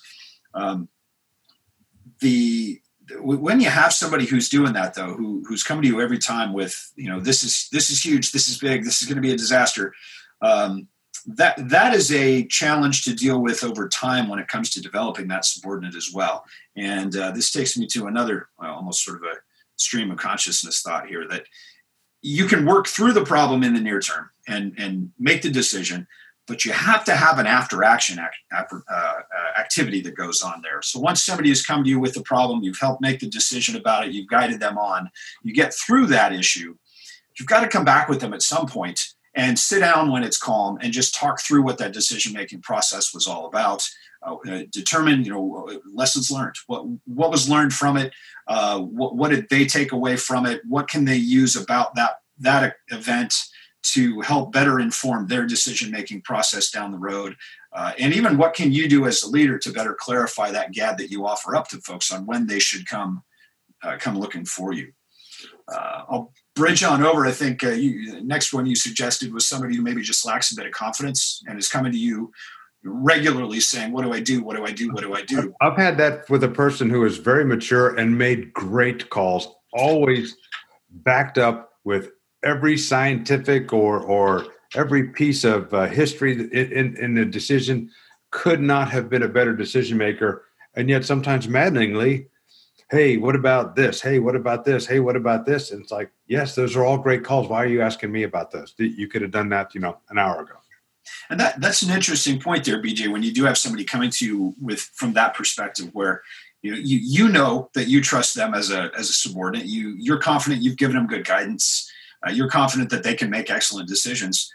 Um, 0.54 0.90
the 2.20 2.80
when 3.20 3.60
you 3.60 3.70
have 3.70 3.92
somebody 3.94 4.26
who's 4.26 4.50
doing 4.50 4.74
that 4.74 4.94
though 4.94 5.14
who 5.14 5.44
who's 5.48 5.64
coming 5.64 5.84
to 5.84 5.88
you 5.88 6.02
every 6.02 6.18
time 6.18 6.54
with 6.54 6.92
you 6.96 7.10
know 7.10 7.20
this 7.20 7.44
is 7.44 7.68
this 7.72 7.90
is 7.90 8.04
huge 8.04 8.32
this 8.32 8.48
is 8.48 8.58
big 8.58 8.84
this 8.84 9.02
is 9.02 9.08
going 9.08 9.18
to 9.18 9.22
be 9.22 9.34
a 9.34 9.38
disaster 9.38 9.94
um, 10.42 10.88
that 11.26 11.56
that 11.70 11.94
is 11.94 12.12
a 12.14 12.46
challenge 12.46 13.04
to 13.04 13.14
deal 13.14 13.42
with 13.42 13.64
over 13.64 13.90
time 13.90 14.30
when 14.30 14.40
it 14.40 14.48
comes 14.48 14.70
to 14.70 14.82
developing 14.82 15.28
that 15.28 15.44
subordinate 15.44 15.96
as 15.96 16.12
well 16.14 16.46
and 16.78 17.16
uh, 17.18 17.32
this 17.32 17.52
takes 17.52 17.78
me 17.78 17.86
to 17.86 18.06
another 18.06 18.48
well, 18.58 18.74
almost 18.74 19.04
sort 19.04 19.18
of 19.18 19.24
a 19.24 19.36
stream 19.76 20.10
of 20.10 20.18
consciousness 20.18 20.82
thought 20.82 21.08
here 21.08 21.28
that 21.28 21.46
you 22.24 22.48
can 22.48 22.66
work 22.66 22.88
through 22.88 23.14
the 23.14 23.24
problem 23.24 23.64
in 23.64 23.76
the 23.76 23.82
near 23.82 24.00
term 24.00 24.32
and 24.48 24.74
and 24.80 25.12
make 25.20 25.44
the 25.44 25.52
decision 25.52 26.08
but 26.48 26.66
you 26.66 26.72
have 26.74 27.06
to 27.06 27.16
have 27.16 27.40
an 27.40 27.48
after 27.48 27.84
action 27.84 28.20
act, 28.20 28.38
uh, 28.52 28.64
uh, 28.92 29.22
activity 29.58 30.02
that 30.02 30.16
goes 30.16 30.42
on 30.42 30.62
there. 30.62 30.82
So 30.82 31.00
once 31.00 31.24
somebody 31.24 31.50
has 31.50 31.66
come 31.66 31.84
to 31.84 31.90
you 31.90 32.00
with 32.00 32.14
the 32.14 32.24
problem, 32.24 32.64
you've 32.64 32.80
helped 32.80 33.02
make 33.02 33.20
the 33.20 33.30
decision 33.30 33.76
about 33.76 34.06
it, 34.06 34.14
you've 34.14 34.28
guided 34.28 34.60
them 34.60 34.78
on, 34.78 35.10
you 35.44 35.54
get 35.54 35.74
through 35.74 36.08
that 36.08 36.34
issue, 36.34 36.76
you've 37.40 37.48
got 37.48 37.62
to 37.62 37.70
come 37.70 37.86
back 37.86 38.10
with 38.10 38.20
them 38.20 38.34
at 38.34 38.42
some 38.42 38.68
point 38.68 39.00
and 39.36 39.58
sit 39.58 39.80
down 39.80 40.12
when 40.12 40.24
it's 40.24 40.38
calm 40.38 40.78
and 40.82 40.94
just 40.94 41.16
talk 41.16 41.42
through 41.42 41.64
what 41.64 41.78
that 41.78 41.94
decision 41.94 42.34
making 42.34 42.62
process 42.62 43.14
was 43.14 43.26
all 43.26 43.48
about. 43.48 43.88
Uh, 44.26 44.64
determine, 44.72 45.24
you 45.24 45.32
know, 45.32 45.70
lessons 45.94 46.32
learned. 46.32 46.56
What 46.68 46.86
what 47.06 47.32
was 47.32 47.50
learned 47.50 47.74
from 47.74 47.98
it? 47.98 48.14
Uh, 48.48 48.80
what, 48.80 49.16
what 49.16 49.30
did 49.30 49.48
they 49.50 49.66
take 49.66 49.92
away 49.92 50.16
from 50.18 50.46
it? 50.46 50.62
What 50.68 50.88
can 50.88 51.06
they 51.06 51.18
use 51.18 51.56
about 51.56 51.96
that 51.96 52.16
that 52.40 52.76
event? 52.90 53.34
to 53.84 54.22
help 54.22 54.54
better 54.54 54.80
inform 54.80 55.28
their 55.28 55.46
decision 55.46 55.92
making 55.92 56.22
process 56.22 56.72
down 56.72 56.92
the 56.92 56.98
road. 56.98 57.36
Uh, 57.74 57.92
and 58.00 58.14
even 58.14 58.38
what 58.38 58.54
can 58.54 58.72
you 58.72 58.88
do 58.88 59.06
as 59.06 59.24
a 59.24 59.30
leader 59.30 59.58
to 59.60 59.74
better 59.74 59.94
clarify 59.94 60.50
that 60.52 60.72
GAD 60.72 60.98
that 60.98 61.12
you 61.12 61.28
offer 61.28 61.56
up 61.56 61.68
to 61.68 61.78
folks 61.80 62.12
on 62.12 62.26
when 62.26 62.48
they 62.48 62.60
should 62.60 62.88
come 62.88 63.24
uh, 63.84 63.98
come 64.00 64.18
looking 64.18 64.46
for 64.46 64.72
you. 64.72 64.94
Uh, 65.68 66.04
I'll 66.10 66.34
bridge 66.56 66.84
on 66.84 67.04
over. 67.04 67.26
I 67.26 67.32
think 67.32 67.64
uh, 67.64 67.72
you, 67.72 68.24
next 68.24 68.54
one 68.54 68.66
you 68.66 68.76
suggested 68.76 69.34
was 69.34 69.48
somebody 69.48 69.76
who 69.76 69.82
maybe 69.82 70.02
just 70.02 70.26
lacks 70.26 70.52
a 70.52 70.56
bit 70.56 70.66
of 70.66 70.72
confidence 70.72 71.44
and 71.48 71.60
is 71.60 71.68
coming 71.68 71.92
to 71.92 71.98
you 71.98 72.32
regularly 72.84 73.60
saying, 73.60 73.92
"What 73.92 74.04
do 74.04 74.14
I 74.14 74.20
do? 74.20 74.44
What 74.44 74.56
do 74.56 74.66
I 74.66 74.72
do? 74.72 74.92
What 74.92 75.02
do 75.02 75.14
I 75.14 75.22
do?" 75.24 75.54
I've 75.62 75.78
had 75.78 75.98
that 75.98 76.30
with 76.30 76.44
a 76.44 76.50
person 76.50 76.90
who 76.90 77.06
is 77.06 77.18
very 77.18 77.46
mature 77.46 77.96
and 77.96 78.18
made 78.18 78.54
great 78.54 79.10
calls, 79.10 79.48
always 79.74 80.36
backed 80.90 81.38
up 81.38 81.72
with 81.84 82.12
every 82.44 82.78
scientific 82.78 83.74
or 83.74 84.00
or 84.00 84.46
every 84.76 85.10
piece 85.10 85.44
of 85.44 85.74
uh, 85.74 85.86
history 85.86 86.34
in, 86.34 86.98
in 86.98 87.14
the 87.14 87.26
decision 87.26 87.90
could 88.32 88.62
not 88.62 88.90
have 88.90 89.10
been 89.10 89.22
a 89.22 89.28
better 89.28 89.56
decision 89.56 89.98
maker 89.98 90.46
and 90.76 90.90
yet 90.90 91.06
sometimes 91.06 91.48
maddeningly 91.48 92.28
hey, 92.94 93.18
what 93.18 93.36
about 93.36 93.76
this? 93.76 94.02
Hey, 94.02 94.20
what 94.20 94.36
about 94.36 94.66
this? 94.66 94.86
Hey, 94.86 95.00
what 95.00 95.16
about 95.16 95.48
this? 95.48 95.72
And 95.72 95.82
it's 95.82 95.92
like, 95.92 96.12
yes, 96.28 96.54
those 96.54 96.76
are 96.76 96.86
all 96.86 97.00
great 97.00 97.24
calls. 97.24 97.48
Why 97.48 97.64
are 97.64 97.68
you 97.68 97.82
asking 97.82 98.12
me 98.12 98.22
about 98.22 98.52
those? 98.52 98.76
You 98.78 99.08
could 99.08 99.24
have 99.24 99.32
done 99.32 99.50
that, 99.50 99.74
you 99.74 99.82
know, 99.82 99.98
an 100.10 100.20
hour 100.20 100.42
ago. 100.42 100.54
And 101.30 101.40
that 101.40 101.60
that's 101.60 101.82
an 101.82 101.94
interesting 101.94 102.40
point 102.40 102.66
there, 102.66 102.82
BJ. 102.82 103.12
When 103.12 103.24
you 103.24 103.34
do 103.34 103.44
have 103.46 103.58
somebody 103.58 103.84
coming 103.84 104.10
to 104.12 104.26
you 104.26 104.56
with 104.62 104.80
from 104.80 105.14
that 105.14 105.34
perspective, 105.34 105.90
where 105.94 106.22
you 106.62 106.72
know, 106.72 106.78
you 106.78 106.98
you 107.02 107.30
know 107.30 107.70
that 107.74 107.88
you 107.88 108.02
trust 108.02 108.36
them 108.36 108.54
as 108.54 108.72
a 108.72 108.92
as 108.98 109.10
a 109.10 109.14
subordinate, 109.14 109.68
you 109.68 109.96
you're 110.00 110.20
confident 110.20 110.62
you've 110.62 110.78
given 110.78 110.96
them 110.96 111.08
good 111.08 111.26
guidance, 111.26 111.92
uh, 112.26 112.32
you're 112.32 112.50
confident 112.50 112.90
that 112.90 113.04
they 113.04 113.16
can 113.16 113.30
make 113.30 113.50
excellent 113.50 113.88
decisions. 113.88 114.52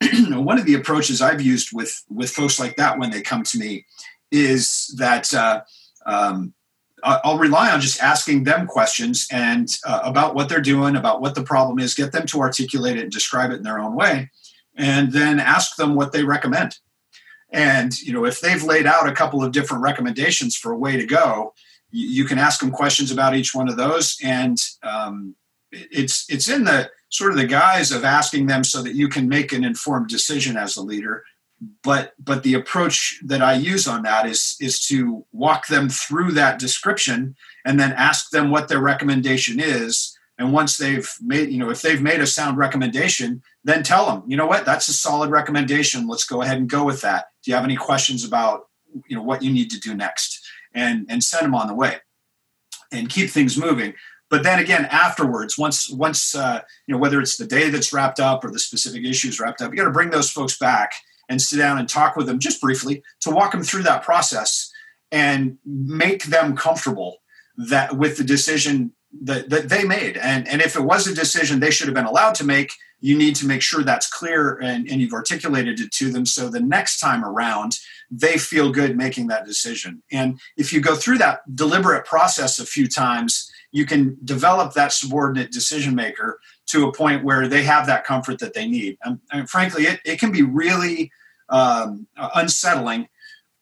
One 0.30 0.58
of 0.58 0.64
the 0.64 0.74
approaches 0.74 1.20
I've 1.20 1.42
used 1.42 1.70
with 1.72 2.02
with 2.08 2.30
folks 2.30 2.58
like 2.58 2.76
that 2.76 2.98
when 2.98 3.10
they 3.10 3.20
come 3.20 3.42
to 3.44 3.58
me 3.58 3.84
is 4.30 4.94
that 4.98 5.32
uh, 5.34 5.62
um, 6.06 6.54
I'll 7.02 7.38
rely 7.38 7.70
on 7.70 7.80
just 7.80 8.02
asking 8.02 8.44
them 8.44 8.66
questions 8.66 9.26
and 9.30 9.68
uh, 9.86 10.00
about 10.04 10.34
what 10.34 10.48
they're 10.48 10.60
doing, 10.60 10.96
about 10.96 11.20
what 11.20 11.34
the 11.34 11.42
problem 11.42 11.78
is, 11.78 11.94
get 11.94 12.12
them 12.12 12.26
to 12.26 12.40
articulate 12.40 12.96
it 12.96 13.02
and 13.04 13.12
describe 13.12 13.50
it 13.50 13.56
in 13.56 13.62
their 13.62 13.78
own 13.78 13.94
way, 13.94 14.30
and 14.80 15.12
then 15.12 15.38
ask 15.38 15.76
them 15.76 15.94
what 15.94 16.12
they 16.12 16.24
recommend. 16.24 16.78
And 17.52 17.96
you 18.00 18.12
know, 18.12 18.24
if 18.24 18.40
they've 18.40 18.62
laid 18.62 18.86
out 18.86 19.08
a 19.08 19.12
couple 19.12 19.44
of 19.44 19.52
different 19.52 19.82
recommendations 19.82 20.56
for 20.56 20.72
a 20.72 20.78
way 20.78 20.96
to 20.96 21.04
go, 21.04 21.52
you, 21.90 22.24
can 22.24 22.38
ask 22.38 22.60
them 22.60 22.70
questions 22.70 23.10
about 23.10 23.34
each 23.34 23.52
one 23.52 23.68
of 23.68 23.76
those, 23.76 24.16
and 24.22 24.56
um, 24.84 25.34
it's 25.72 26.24
it's 26.28 26.48
in 26.48 26.64
the 26.64 26.88
sort 27.08 27.32
of 27.32 27.36
the 27.36 27.46
guise 27.46 27.90
of 27.90 28.04
asking 28.04 28.46
them 28.46 28.62
so 28.62 28.82
that 28.82 28.94
you 28.94 29.08
can 29.08 29.28
make 29.28 29.52
an 29.52 29.64
informed 29.64 30.08
decision 30.08 30.56
as 30.56 30.76
a 30.76 30.82
leader 30.82 31.24
but 31.82 32.14
but 32.18 32.42
the 32.42 32.54
approach 32.54 33.20
that 33.24 33.42
i 33.42 33.52
use 33.52 33.86
on 33.86 34.02
that 34.02 34.26
is 34.26 34.56
is 34.60 34.80
to 34.80 35.24
walk 35.32 35.66
them 35.66 35.88
through 35.88 36.32
that 36.32 36.58
description 36.58 37.34
and 37.64 37.78
then 37.78 37.92
ask 37.92 38.30
them 38.30 38.50
what 38.50 38.68
their 38.68 38.80
recommendation 38.80 39.60
is 39.60 40.16
and 40.40 40.52
once 40.52 40.76
they've 40.76 41.08
made 41.20 41.50
you 41.50 41.58
know 41.58 41.70
if 41.70 41.82
they've 41.82 42.02
made 42.02 42.20
a 42.20 42.26
sound 42.26 42.56
recommendation 42.56 43.42
then 43.62 43.82
tell 43.82 44.06
them 44.06 44.24
you 44.26 44.36
know 44.36 44.46
what? 44.46 44.64
That's 44.64 44.88
a 44.88 44.92
solid 44.92 45.30
recommendation. 45.30 46.08
Let's 46.08 46.24
go 46.24 46.42
ahead 46.42 46.58
and 46.58 46.68
go 46.68 46.84
with 46.84 47.02
that. 47.02 47.26
Do 47.44 47.50
you 47.50 47.54
have 47.54 47.64
any 47.64 47.76
questions 47.76 48.24
about 48.24 48.68
you 49.06 49.16
know 49.16 49.22
what 49.22 49.42
you 49.42 49.52
need 49.52 49.70
to 49.70 49.80
do 49.80 49.94
next? 49.94 50.40
And 50.74 51.06
and 51.08 51.22
send 51.22 51.44
them 51.44 51.54
on 51.54 51.68
the 51.68 51.74
way 51.74 51.96
and 52.92 53.08
keep 53.08 53.30
things 53.30 53.56
moving. 53.56 53.94
But 54.30 54.42
then 54.42 54.58
again 54.58 54.86
afterwards 54.86 55.58
once 55.58 55.90
once 55.90 56.34
uh, 56.34 56.62
you 56.86 56.94
know 56.94 56.98
whether 56.98 57.20
it's 57.20 57.36
the 57.36 57.46
day 57.46 57.70
that's 57.70 57.92
wrapped 57.92 58.20
up 58.20 58.44
or 58.44 58.50
the 58.50 58.58
specific 58.58 59.04
issues 59.04 59.40
wrapped 59.40 59.60
up 59.60 59.70
you 59.70 59.76
got 59.76 59.84
to 59.84 59.90
bring 59.90 60.10
those 60.10 60.30
folks 60.30 60.56
back 60.56 60.92
and 61.28 61.40
sit 61.40 61.58
down 61.58 61.78
and 61.78 61.88
talk 61.88 62.16
with 62.16 62.26
them 62.26 62.38
just 62.38 62.60
briefly 62.60 63.02
to 63.20 63.30
walk 63.30 63.52
them 63.52 63.62
through 63.62 63.82
that 63.82 64.02
process 64.02 64.72
and 65.12 65.58
make 65.64 66.24
them 66.24 66.56
comfortable 66.56 67.18
that 67.56 67.96
with 67.96 68.16
the 68.16 68.24
decision 68.24 68.92
that, 69.22 69.50
that 69.50 69.68
they 69.68 69.84
made. 69.84 70.16
And, 70.16 70.46
and 70.48 70.62
if 70.62 70.76
it 70.76 70.82
was 70.82 71.06
a 71.06 71.14
decision 71.14 71.60
they 71.60 71.70
should 71.70 71.88
have 71.88 71.94
been 71.94 72.04
allowed 72.04 72.34
to 72.36 72.44
make 72.44 72.72
you 73.02 73.16
need 73.16 73.34
to 73.36 73.46
make 73.46 73.62
sure 73.62 73.82
that's 73.82 74.06
clear 74.06 74.58
and, 74.58 74.86
and 74.90 75.00
you've 75.00 75.14
articulated 75.14 75.80
it 75.80 75.90
to 75.92 76.10
them 76.10 76.26
so 76.26 76.48
the 76.48 76.60
next 76.60 76.98
time 76.98 77.24
around 77.24 77.78
they 78.10 78.36
feel 78.36 78.72
good 78.72 78.96
making 78.96 79.28
that 79.28 79.46
decision. 79.46 80.02
And 80.12 80.38
if 80.56 80.72
you 80.72 80.80
go 80.80 80.94
through 80.94 81.18
that 81.18 81.40
deliberate 81.54 82.04
process 82.04 82.58
a 82.58 82.66
few 82.66 82.86
times 82.86 83.50
you 83.72 83.86
can 83.86 84.18
develop 84.24 84.74
that 84.74 84.92
subordinate 84.92 85.52
decision 85.52 85.94
maker 85.94 86.40
to 86.66 86.88
a 86.88 86.92
point 86.92 87.24
where 87.24 87.46
they 87.46 87.62
have 87.62 87.86
that 87.86 88.04
comfort 88.04 88.40
that 88.40 88.52
they 88.52 88.68
need. 88.68 88.98
And, 89.02 89.20
and 89.32 89.48
frankly 89.48 89.84
it, 89.84 90.00
it 90.04 90.20
can 90.20 90.30
be 90.30 90.42
really 90.42 91.10
um, 91.48 92.06
unsettling 92.16 93.08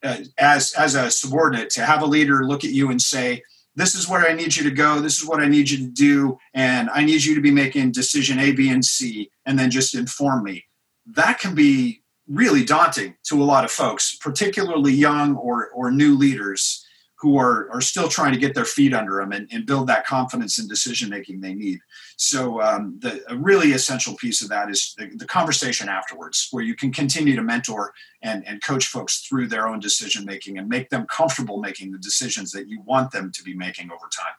uh, 0.03 0.19
as 0.37 0.75
as 0.75 0.95
a 0.95 1.11
subordinate 1.11 1.71
to 1.71 1.85
have 1.85 2.03
a 2.03 2.07
leader 2.07 2.47
look 2.47 2.65
at 2.65 2.71
you 2.71 2.91
and 2.91 3.03
say 3.03 3.43
this 3.79 3.95
is 3.95 4.09
where 4.09 4.27
i 4.29 4.33
need 4.33 4.55
you 4.55 4.63
to 4.63 4.71
go 4.71 5.01
this 5.01 5.19
is 5.21 5.27
what 5.27 5.41
i 5.41 5.49
need 5.49 5.71
you 5.71 5.79
to 5.79 5.91
do 5.91 6.39
and 6.55 6.91
i 6.91 7.05
need 7.05 7.25
you 7.25 7.35
to 7.35 7.41
be 7.41 7.51
making 7.51 7.91
decision 7.93 8.39
a 8.39 8.53
b 8.53 8.69
and 8.71 8.85
c 8.85 9.31
and 9.49 9.59
then 9.59 9.71
just 9.71 9.95
inform 9.95 10.45
me. 10.45 10.65
That 11.07 11.41
can 11.41 11.55
be 11.55 12.03
really 12.29 12.63
daunting 12.63 13.17
to 13.25 13.43
a 13.43 13.45
lot 13.45 13.65
of 13.65 13.71
folks 13.71 14.15
particularly 14.17 14.93
young 14.93 15.35
or 15.37 15.71
or 15.71 15.91
new 15.91 16.15
leaders 16.15 16.85
who 17.21 17.37
are, 17.37 17.69
are 17.73 17.81
still 17.81 18.09
trying 18.09 18.33
to 18.33 18.39
get 18.39 18.55
their 18.55 18.65
feet 18.65 18.95
under 18.95 19.17
them 19.17 19.33
and, 19.33 19.49
and 19.51 19.67
build 19.67 19.89
that 19.89 20.07
confidence 20.07 20.59
and 20.59 20.69
decision 20.69 21.11
making 21.11 21.41
they 21.41 21.53
need. 21.53 21.81
So, 22.17 22.61
um, 22.63 22.97
the, 23.01 23.23
a 23.29 23.37
really 23.37 23.73
essential 23.73 24.15
piece 24.15 24.41
of 24.41 24.49
that 24.51 24.71
is 24.71 24.95
the, 24.97 25.11
the, 25.17 25.27
conversation 25.27 25.89
afterwards, 25.89 26.49
where 26.53 26.63
you 26.63 26.77
can 26.77 26.93
continue 26.93 27.35
to 27.35 27.43
mentor 27.43 27.93
and, 28.23 28.47
and 28.47 28.63
coach 28.63 28.87
folks 28.87 29.21
through 29.23 29.49
their 29.49 29.67
own 29.67 29.81
decision 29.81 30.25
making 30.25 30.59
and 30.59 30.69
make 30.69 30.91
them 30.91 31.07
comfortable 31.07 31.61
making 31.61 31.91
the 31.91 31.99
decisions 31.99 32.53
that 32.53 32.69
you 32.69 32.81
want 32.83 33.11
them 33.11 33.33
to 33.33 33.43
be 33.43 33.55
making 33.55 33.91
over 33.91 34.09
time. 34.11 34.35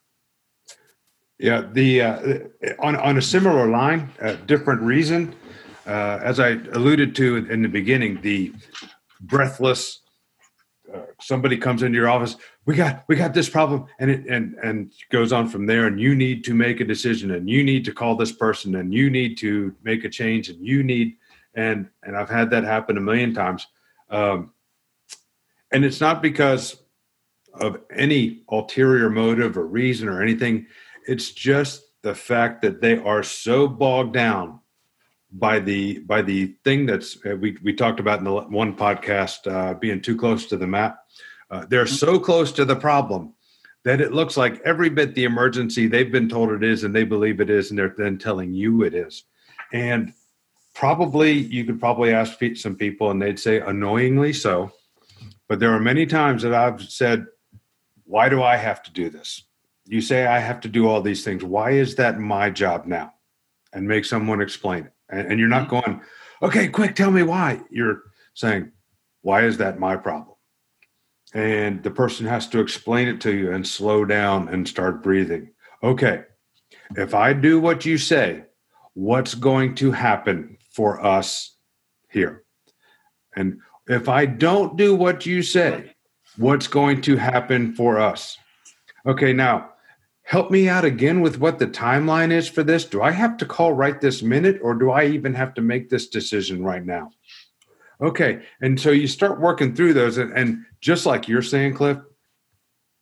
Yeah, 1.38 1.64
the 1.72 2.02
uh, 2.02 2.40
on 2.80 2.98
on 2.98 3.18
a 3.18 3.22
similar 3.22 3.70
line, 3.70 4.10
a 4.20 4.36
different 4.36 4.82
reason, 4.82 5.34
uh, 5.88 6.20
as 6.22 6.40
I 6.40 6.50
alluded 6.74 7.16
to 7.16 7.38
in 7.50 7.62
the 7.62 7.70
beginning, 7.70 8.20
the 8.22 8.54
breathless. 9.22 10.02
Uh, 10.94 11.02
somebody 11.20 11.58
comes 11.58 11.84
into 11.84 11.98
your 11.98 12.10
office 12.10 12.36
we 12.66 12.76
got 12.76 13.04
we 13.08 13.16
got 13.16 13.34
this 13.34 13.50
problem 13.50 13.86
and 14.00 14.10
it 14.10 14.26
and 14.28 14.56
and 14.64 14.92
goes 15.12 15.32
on 15.32 15.48
from 15.48 15.66
there 15.66 15.86
and 15.86 16.00
you 16.00 16.16
need 16.16 16.44
to 16.44 16.54
make 16.54 16.80
a 16.80 16.86
decision 16.86 17.32
and 17.32 17.50
you 17.50 17.64
need 17.64 17.86
to 17.86 17.92
call 17.92 18.16
this 18.16 18.32
person 18.32 18.76
and 18.76 18.94
you 18.94 19.10
need 19.10 19.38
to 19.38 19.76
make 19.84 20.04
a 20.04 20.10
change 20.10 20.50
and 20.50 20.66
you 20.66 20.82
need 20.82 21.16
and 21.54 21.90
and 22.04 22.16
i've 22.16 22.30
had 22.30 22.50
that 22.50 22.64
happen 22.64 22.98
a 22.98 23.02
million 23.02 23.34
times 23.34 23.68
um, 24.10 24.52
and 25.72 25.86
it's 25.86 26.02
not 26.02 26.22
because 26.22 26.82
of 27.54 27.80
any 27.96 28.44
ulterior 28.50 29.10
motive 29.10 29.58
or 29.58 29.68
reason 29.68 30.08
or 30.08 30.22
anything 30.22 30.66
it's 31.08 31.32
just 31.32 31.84
the 32.02 32.16
fact 32.16 32.62
that 32.62 32.82
they 32.82 32.98
are 32.98 33.22
so 33.22 33.68
bogged 33.68 34.14
down 34.14 34.60
by 35.32 35.60
the 35.60 36.00
by 36.00 36.22
the 36.22 36.56
thing 36.64 36.86
that's 36.86 37.18
uh, 37.26 37.36
we 37.36 37.58
we 37.64 37.74
talked 37.74 38.00
about 38.00 38.20
in 38.20 38.26
the 38.26 38.34
one 38.34 38.76
podcast 38.76 39.52
uh, 39.52 39.74
being 39.76 40.02
too 40.02 40.18
close 40.18 40.48
to 40.48 40.58
the 40.58 40.68
map 40.68 41.00
uh, 41.52 41.66
they're 41.70 41.86
mm-hmm. 41.86 41.94
so 41.94 42.20
close 42.20 42.52
to 42.52 42.66
the 42.66 42.76
problem 42.76 43.34
that 43.86 44.02
it 44.02 44.12
looks 44.12 44.38
like 44.38 44.62
every 44.66 44.90
bit 44.90 45.16
the 45.16 45.24
emergency 45.24 45.88
they've 45.88 46.12
been 46.12 46.30
told 46.30 46.52
it 46.52 46.64
is 46.64 46.84
and 46.84 46.96
they 46.96 47.04
believe 47.04 47.40
it 47.40 47.50
is, 47.50 47.70
and 47.70 47.80
they're 47.80 47.96
then 47.98 48.18
telling 48.18 48.54
you 48.54 48.84
it 48.84 48.94
is. 48.94 49.24
And 49.72 50.14
probably 50.74 51.32
you 51.32 51.66
could 51.66 51.80
probably 51.80 52.14
ask 52.14 52.38
some 52.56 52.76
people 52.76 53.12
and 53.12 53.22
they'd 53.22 53.40
say 53.40 53.60
annoyingly 53.60 54.34
so. 54.34 54.72
But 55.48 55.60
there 55.60 55.74
are 55.74 55.80
many 55.80 56.06
times 56.06 56.44
that 56.44 56.54
I've 56.54 56.82
said, 56.84 57.26
Why 58.04 58.30
do 58.30 58.44
I 58.44 58.58
have 58.58 58.84
to 58.84 58.92
do 58.92 59.10
this? 59.10 59.44
You 59.86 60.02
say 60.02 60.28
I 60.28 60.40
have 60.40 60.60
to 60.62 60.68
do 60.68 60.88
all 60.88 61.02
these 61.02 61.24
things. 61.24 61.44
Why 61.44 61.72
is 61.72 61.96
that 61.96 62.20
my 62.20 62.50
job 62.50 62.86
now? 62.86 63.14
And 63.74 63.88
make 63.88 64.06
someone 64.06 64.42
explain 64.42 64.86
it. 64.86 64.94
And, 65.10 65.32
and 65.32 65.40
you're 65.40 65.50
not 65.50 65.68
mm-hmm. 65.68 65.92
going, 65.92 66.02
Okay, 66.42 66.68
quick, 66.70 66.96
tell 66.96 67.12
me 67.12 67.24
why. 67.24 67.62
You're 67.70 68.04
saying, 68.34 68.72
Why 69.22 69.44
is 69.44 69.58
that 69.58 69.80
my 69.80 69.98
problem? 69.98 70.36
and 71.34 71.84
the 71.84 71.92
person 71.92 72.26
has 72.26 72.48
to 72.48 72.60
explain 72.60 73.08
it 73.08 73.22
to 73.22 73.36
you 73.36 73.52
and 73.52 73.68
slow 73.68 74.06
down 74.06 74.50
and 74.50 74.68
start 74.68 75.04
breathing. 75.04 75.52
Okay, 75.84 76.24
if 76.96 77.14
I 77.14 77.34
do 77.34 77.60
what 77.60 77.86
you 77.86 77.98
say, 77.98 78.44
what's 78.94 79.36
going 79.36 79.76
to 79.76 79.92
happen 79.92 80.58
for 80.72 81.04
us 81.06 81.56
here? 82.10 82.44
And 83.36 83.60
if 83.88 84.10
I 84.10 84.26
don't 84.26 84.76
do 84.76 84.96
what 84.96 85.26
you 85.26 85.44
say, 85.44 85.96
what's 86.38 86.68
going 86.68 87.02
to 87.02 87.16
happen 87.16 87.76
for 87.76 88.00
us? 88.00 88.38
Okay, 89.06 89.34
now 89.34 89.70
help 90.30 90.52
me 90.52 90.70
out 90.70 90.86
again 90.86 91.22
with 91.22 91.40
what 91.40 91.58
the 91.58 91.66
timeline 91.66 92.32
is 92.32 92.48
for 92.48 92.62
this. 92.62 92.86
Do 92.86 93.02
I 93.02 93.10
have 93.10 93.36
to 93.38 93.48
call 93.48 93.74
right 93.74 94.00
this 94.00 94.22
minute 94.22 94.60
or 94.62 94.76
do 94.76 94.92
I 94.92 95.06
even 95.06 95.34
have 95.34 95.56
to 95.56 95.62
make 95.62 95.90
this 95.90 96.08
decision 96.08 96.64
right 96.64 96.86
now? 96.86 97.10
Okay. 98.00 98.44
And 98.62 98.80
so 98.80 98.92
you 98.92 99.08
start 99.08 99.42
working 99.42 99.74
through 99.74 99.94
those. 99.94 100.20
And, 100.20 100.32
and 100.34 100.66
just 100.82 101.08
like 101.08 101.28
you're 101.28 101.42
saying, 101.42 101.74
Cliff, 101.74 101.98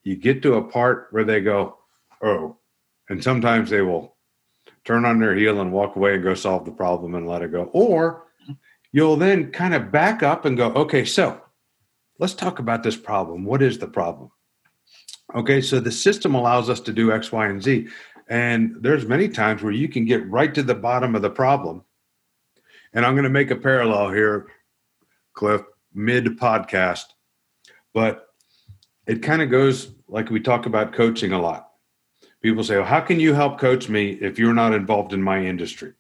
you 0.04 0.16
get 0.16 0.42
to 0.44 0.54
a 0.54 0.64
part 0.64 1.10
where 1.12 1.26
they 1.26 1.42
go, 1.42 1.80
oh, 2.24 2.60
and 3.10 3.22
sometimes 3.22 3.70
they 3.70 3.82
will 3.82 4.16
turn 4.86 5.04
on 5.04 5.20
their 5.20 5.36
heel 5.36 5.60
and 5.60 5.74
walk 5.74 5.98
away 5.98 6.16
and 6.16 6.24
go 6.24 6.34
solve 6.34 6.64
the 6.64 6.72
problem 6.72 7.14
and 7.14 7.28
let 7.28 7.42
it 7.42 7.52
go. 7.52 7.64
Or 7.74 8.24
you'll 8.94 9.18
then 9.18 9.52
kind 9.52 9.74
of 9.74 9.92
back 9.92 10.24
up 10.24 10.46
and 10.46 10.56
go, 10.56 10.72
okay, 10.72 11.04
so 11.04 11.42
let's 12.20 12.36
talk 12.36 12.60
about 12.60 12.84
this 12.84 12.96
problem. 12.96 13.44
What 13.44 13.62
is 13.62 13.80
the 13.80 13.88
problem? 13.88 14.32
Okay, 15.38 15.62
so 15.62 15.80
the 15.80 15.92
system 15.92 16.34
allows 16.34 16.68
us 16.68 16.80
to 16.80 16.92
do 16.92 17.12
X, 17.12 17.32
Y, 17.32 17.46
and 17.46 17.62
Z. 17.62 17.88
And 18.28 18.76
there's 18.82 19.06
many 19.06 19.30
times 19.30 19.62
where 19.62 19.72
you 19.72 19.88
can 19.88 20.04
get 20.04 20.28
right 20.28 20.52
to 20.56 20.64
the 20.64 20.74
bottom 20.74 21.14
of 21.14 21.22
the 21.22 21.30
problem. 21.30 21.84
And 22.92 23.06
I'm 23.06 23.14
going 23.14 23.24
to 23.24 23.30
make 23.30 23.52
a 23.52 23.56
parallel 23.56 24.10
here 24.10 24.48
Cliff, 25.34 25.62
mid 25.94 26.26
podcast, 26.40 27.04
but 27.94 28.30
it 29.06 29.22
kind 29.22 29.44
of 29.44 29.52
goes 29.52 29.94
like 30.08 30.32
we 30.32 30.40
talk 30.40 30.66
about 30.66 30.94
coaching 30.94 31.34
a 31.34 31.40
lot. 31.40 31.70
People 32.42 32.64
say, 32.64 32.78
well, 32.78 32.86
How 32.86 33.02
can 33.02 33.20
you 33.20 33.36
help 33.36 33.60
coach 33.60 33.90
me 33.90 34.14
if 34.14 34.40
you're 34.40 34.56
not 34.56 34.74
involved 34.74 35.14
in 35.14 35.22
my 35.22 35.46
industry? 35.46 35.94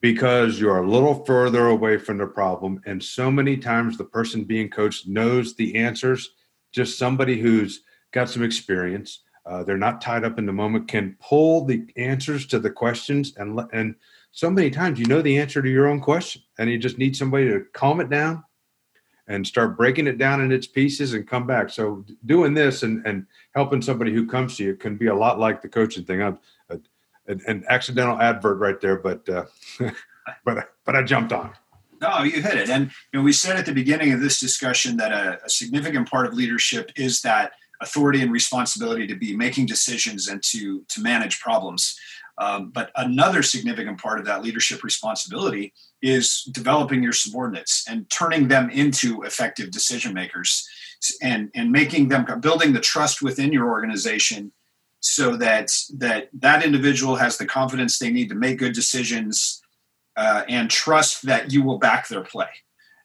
Because 0.00 0.60
you're 0.60 0.78
a 0.78 0.88
little 0.88 1.24
further 1.24 1.66
away 1.66 1.98
from 1.98 2.18
the 2.18 2.28
problem. 2.28 2.80
And 2.86 3.02
so 3.02 3.28
many 3.28 3.56
times 3.56 3.98
the 3.98 4.04
person 4.04 4.44
being 4.44 4.70
coached 4.70 5.08
knows 5.08 5.56
the 5.56 5.74
answers, 5.74 6.30
just 6.70 6.96
somebody 6.96 7.40
who's 7.40 7.82
got 8.14 8.30
some 8.30 8.42
experience, 8.42 9.20
uh, 9.44 9.62
they're 9.64 9.76
not 9.76 10.00
tied 10.00 10.24
up 10.24 10.38
in 10.38 10.46
the 10.46 10.52
moment, 10.52 10.88
can 10.88 11.16
pull 11.20 11.64
the 11.64 11.84
answers 11.96 12.46
to 12.46 12.58
the 12.58 12.70
questions 12.70 13.34
and 13.36 13.60
and 13.72 13.96
so 14.30 14.50
many 14.50 14.68
times 14.68 14.98
you 14.98 15.06
know 15.06 15.22
the 15.22 15.38
answer 15.38 15.62
to 15.62 15.68
your 15.68 15.86
own 15.86 16.00
question 16.00 16.42
and 16.58 16.68
you 16.68 16.76
just 16.78 16.98
need 16.98 17.14
somebody 17.14 17.46
to 17.46 17.64
calm 17.72 18.00
it 18.00 18.10
down 18.10 18.42
and 19.28 19.46
start 19.46 19.76
breaking 19.76 20.06
it 20.06 20.18
down 20.18 20.40
in 20.40 20.52
its 20.52 20.66
pieces 20.66 21.14
and 21.14 21.26
come 21.26 21.46
back. 21.46 21.70
So 21.70 22.04
doing 22.26 22.52
this 22.52 22.82
and, 22.82 23.06
and 23.06 23.26
helping 23.54 23.80
somebody 23.80 24.12
who 24.12 24.26
comes 24.26 24.56
to 24.56 24.64
you 24.64 24.74
can 24.74 24.96
be 24.96 25.06
a 25.06 25.14
lot 25.14 25.38
like 25.38 25.62
the 25.62 25.68
coaching 25.68 26.04
thing. 26.04 26.22
I'm 26.22 26.38
a, 26.68 26.78
an 27.26 27.64
accidental 27.68 28.20
advert 28.20 28.58
right 28.58 28.80
there, 28.80 28.96
but 28.96 29.26
uh, 29.28 29.44
but 30.44 30.68
but 30.84 30.96
I 30.96 31.02
jumped 31.02 31.32
on. 31.32 31.52
No, 32.02 32.22
you 32.22 32.42
hit 32.42 32.56
it. 32.56 32.68
And 32.68 32.90
you 33.12 33.20
know, 33.20 33.22
we 33.22 33.32
said 33.32 33.56
at 33.56 33.66
the 33.66 33.72
beginning 33.72 34.12
of 34.12 34.20
this 34.20 34.40
discussion 34.40 34.96
that 34.98 35.12
a, 35.12 35.42
a 35.44 35.48
significant 35.48 36.10
part 36.10 36.26
of 36.26 36.34
leadership 36.34 36.90
is 36.96 37.22
that 37.22 37.52
authority 37.84 38.22
and 38.22 38.32
responsibility 38.32 39.06
to 39.06 39.14
be 39.14 39.36
making 39.36 39.66
decisions 39.66 40.28
and 40.28 40.42
to 40.42 40.84
to 40.88 41.00
manage 41.00 41.40
problems. 41.40 41.98
Um, 42.36 42.70
but 42.70 42.90
another 42.96 43.42
significant 43.42 44.00
part 44.00 44.18
of 44.18 44.26
that 44.26 44.42
leadership 44.42 44.82
responsibility 44.82 45.72
is 46.02 46.42
developing 46.52 47.02
your 47.02 47.12
subordinates 47.12 47.84
and 47.88 48.10
turning 48.10 48.48
them 48.48 48.70
into 48.70 49.22
effective 49.22 49.70
decision 49.70 50.12
makers 50.12 50.68
and, 51.22 51.50
and 51.54 51.70
making 51.70 52.08
them 52.08 52.26
building 52.40 52.72
the 52.72 52.80
trust 52.80 53.22
within 53.22 53.52
your 53.52 53.68
organization 53.70 54.52
so 55.00 55.36
that 55.36 55.70
that 55.98 56.28
that 56.32 56.64
individual 56.64 57.14
has 57.14 57.36
the 57.36 57.46
confidence 57.46 57.98
they 57.98 58.10
need 58.10 58.28
to 58.30 58.34
make 58.34 58.58
good 58.58 58.72
decisions 58.72 59.62
uh, 60.16 60.44
and 60.48 60.70
trust 60.70 61.26
that 61.26 61.52
you 61.52 61.62
will 61.62 61.78
back 61.78 62.08
their 62.08 62.22
play 62.22 62.48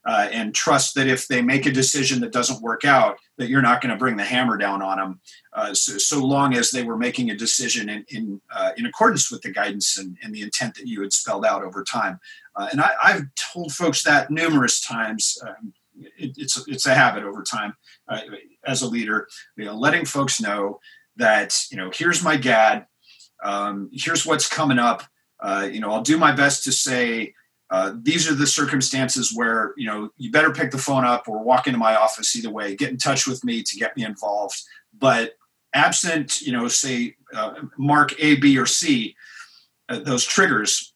uh, 0.06 0.30
and 0.32 0.56
trust 0.56 0.96
that 0.96 1.08
if 1.08 1.28
they 1.28 1.42
make 1.42 1.66
a 1.66 1.72
decision 1.72 2.22
that 2.22 2.32
doesn't 2.32 2.62
work 2.62 2.86
out, 2.86 3.18
that 3.38 3.50
you're 3.50 3.62
not 3.62 3.82
going 3.82 3.92
to 3.92 3.98
bring 3.98 4.16
the 4.16 4.24
hammer 4.24 4.58
down 4.58 4.82
on 4.82 4.98
them. 4.98 5.20
Uh, 5.54 5.74
so, 5.74 5.98
so, 5.98 6.26
long 6.26 6.54
as 6.54 6.72
they 6.72 6.84
were 6.84 6.98
making 6.98 7.30
a 7.30 7.36
decision 7.36 7.90
in 7.90 8.06
in, 8.10 8.42
uh, 8.54 8.72
in 8.78 8.86
accordance 8.86 9.30
with 9.32 9.42
the 9.42 9.52
guidance 9.52 9.98
and, 9.98 10.18
and, 10.24 10.34
the 10.34 10.42
intent 10.42 10.76
that 10.76 10.88
you 10.88 11.02
had 11.02 11.12
spelled 11.12 11.46
out 11.46 11.64
over 11.64 11.84
time. 11.84 12.20
Uh, 12.56 12.70
and 12.72 12.82
I, 12.82 13.12
have 13.12 13.26
told 13.54 13.74
folks 13.74 14.04
that 14.04 14.32
numerous 14.32 14.82
times. 14.82 15.38
Um, 15.46 15.74
it, 16.18 16.32
it's 16.38 16.66
it's 16.68 16.86
a 16.86 16.94
habit 16.94 17.24
over 17.24 17.44
time 17.44 17.74
uh, 18.08 18.22
as 18.66 18.82
a 18.82 18.88
leader, 18.88 19.28
you 19.58 19.66
know, 19.66 19.76
letting 19.76 20.06
folks 20.06 20.40
know 20.40 20.80
that 21.18 21.60
you 21.72 21.78
know 21.78 21.92
here's 21.94 22.24
my 22.24 22.38
GAD, 22.38 22.86
um, 23.44 23.90
here's 23.92 24.26
what's 24.26 24.48
coming 24.48 24.80
up. 24.80 25.04
Uh, 25.42 25.68
you 25.72 25.80
know, 25.80 25.92
I'll 25.92 26.02
do 26.02 26.18
my 26.18 26.32
best 26.32 26.64
to 26.66 26.72
say 26.72 27.34
uh, 27.72 27.94
these 28.02 28.30
are 28.30 28.36
the 28.36 28.48
circumstances 28.48 29.32
where 29.34 29.74
you 29.78 29.86
know 29.86 30.10
you 30.18 30.32
better 30.32 30.52
pick 30.52 30.72
the 30.72 30.78
phone 30.78 31.06
up 31.06 31.28
or 31.28 31.44
walk 31.44 31.68
into 31.68 31.80
my 31.80 31.96
office 31.96 32.36
either 32.36 32.50
way. 32.50 32.76
Get 32.76 32.90
in 32.90 32.98
touch 32.98 33.28
with 33.28 33.44
me 33.44 33.64
to 33.64 33.78
get 33.78 33.96
me 33.96 34.04
involved. 34.04 34.62
But 34.98 35.34
absent 35.74 36.42
you 36.42 36.52
know 36.52 36.68
say 36.68 37.16
uh, 37.34 37.54
mark 37.78 38.14
a 38.20 38.36
b 38.38 38.58
or 38.58 38.66
c 38.66 39.16
uh, 39.88 40.00
those 40.00 40.26
triggers 40.26 40.94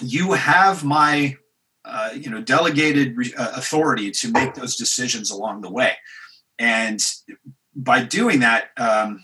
you 0.00 0.32
have 0.32 0.84
my 0.84 1.36
uh, 1.84 2.10
you 2.14 2.30
know 2.30 2.40
delegated 2.40 3.16
re- 3.16 3.34
uh, 3.36 3.52
authority 3.56 4.10
to 4.10 4.30
make 4.30 4.54
those 4.54 4.76
decisions 4.76 5.30
along 5.30 5.60
the 5.60 5.70
way. 5.70 5.92
And 6.58 7.00
by 7.74 8.04
doing 8.04 8.40
that 8.40 8.68
um, 8.76 9.22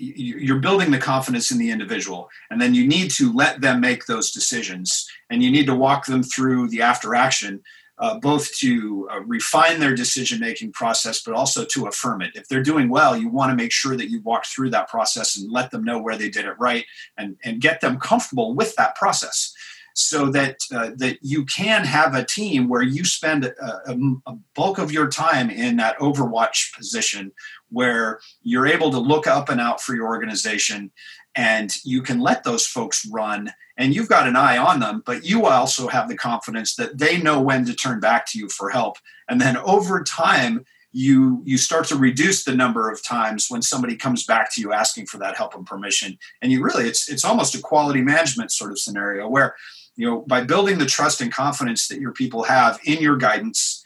you're 0.00 0.58
building 0.58 0.90
the 0.90 0.98
confidence 0.98 1.50
in 1.50 1.58
the 1.58 1.70
individual 1.70 2.30
and 2.50 2.60
then 2.60 2.74
you 2.74 2.86
need 2.86 3.10
to 3.10 3.32
let 3.32 3.60
them 3.60 3.80
make 3.80 4.06
those 4.06 4.30
decisions 4.30 5.08
and 5.28 5.42
you 5.42 5.50
need 5.50 5.66
to 5.66 5.74
walk 5.74 6.06
them 6.06 6.22
through 6.22 6.68
the 6.68 6.82
after 6.82 7.14
action 7.14 7.62
uh, 7.98 8.18
both 8.18 8.50
to 8.56 9.06
uh, 9.12 9.20
refine 9.20 9.78
their 9.78 9.94
decision 9.94 10.40
making 10.40 10.72
process 10.72 11.22
but 11.22 11.34
also 11.34 11.66
to 11.66 11.86
affirm 11.86 12.22
it. 12.22 12.30
If 12.34 12.48
they're 12.48 12.62
doing 12.62 12.88
well 12.88 13.16
you 13.16 13.28
want 13.28 13.50
to 13.50 13.56
make 13.56 13.72
sure 13.72 13.96
that 13.96 14.10
you 14.10 14.20
walk 14.22 14.46
through 14.46 14.70
that 14.70 14.88
process 14.88 15.36
and 15.36 15.52
let 15.52 15.70
them 15.70 15.84
know 15.84 16.00
where 16.00 16.16
they 16.16 16.30
did 16.30 16.46
it 16.46 16.54
right 16.58 16.86
and, 17.18 17.36
and 17.44 17.60
get 17.60 17.80
them 17.80 18.00
comfortable 18.00 18.54
with 18.54 18.74
that 18.76 18.96
process 18.96 19.54
so 19.94 20.30
that 20.30 20.56
uh, 20.74 20.90
that 20.96 21.18
you 21.20 21.44
can 21.44 21.84
have 21.84 22.14
a 22.14 22.24
team 22.24 22.68
where 22.68 22.82
you 22.82 23.04
spend 23.04 23.44
a, 23.44 23.90
a, 23.90 23.96
a, 24.26 24.36
bulk 24.54 24.78
of 24.78 24.92
your 24.92 25.08
time 25.08 25.50
in 25.50 25.76
that 25.76 25.98
overwatch 25.98 26.74
position 26.76 27.32
where 27.70 28.20
you're 28.42 28.66
able 28.66 28.90
to 28.90 28.98
look 28.98 29.26
up 29.26 29.48
and 29.48 29.60
out 29.60 29.80
for 29.80 29.94
your 29.94 30.06
organization 30.06 30.90
and 31.34 31.72
you 31.84 32.02
can 32.02 32.20
let 32.20 32.42
those 32.44 32.66
folks 32.66 33.06
run 33.06 33.52
and 33.76 33.94
you've 33.94 34.08
got 34.08 34.26
an 34.26 34.36
eye 34.36 34.58
on 34.58 34.80
them 34.80 35.02
but 35.06 35.24
you 35.24 35.46
also 35.46 35.88
have 35.88 36.08
the 36.08 36.16
confidence 36.16 36.74
that 36.74 36.98
they 36.98 37.20
know 37.20 37.40
when 37.40 37.64
to 37.64 37.74
turn 37.74 38.00
back 38.00 38.26
to 38.26 38.38
you 38.38 38.48
for 38.48 38.70
help. 38.70 38.96
And 39.28 39.40
then 39.40 39.56
over 39.58 40.02
time 40.02 40.64
you 40.92 41.42
you 41.44 41.56
start 41.56 41.86
to 41.86 41.96
reduce 41.96 42.44
the 42.44 42.54
number 42.54 42.90
of 42.90 43.02
times 43.02 43.46
when 43.48 43.62
somebody 43.62 43.96
comes 43.96 44.24
back 44.24 44.52
to 44.52 44.60
you 44.60 44.72
asking 44.72 45.06
for 45.06 45.18
that 45.18 45.36
help 45.36 45.54
and 45.54 45.66
permission. 45.66 46.18
And 46.42 46.50
you 46.50 46.62
really 46.62 46.84
it's 46.84 47.08
it's 47.08 47.24
almost 47.24 47.54
a 47.54 47.60
quality 47.60 48.02
management 48.02 48.50
sort 48.50 48.72
of 48.72 48.78
scenario 48.78 49.28
where 49.28 49.54
you 49.96 50.06
know 50.06 50.24
by 50.26 50.42
building 50.42 50.78
the 50.78 50.86
trust 50.86 51.20
and 51.20 51.32
confidence 51.32 51.86
that 51.88 52.00
your 52.00 52.12
people 52.12 52.42
have 52.42 52.80
in 52.84 53.00
your 53.00 53.16
guidance 53.16 53.79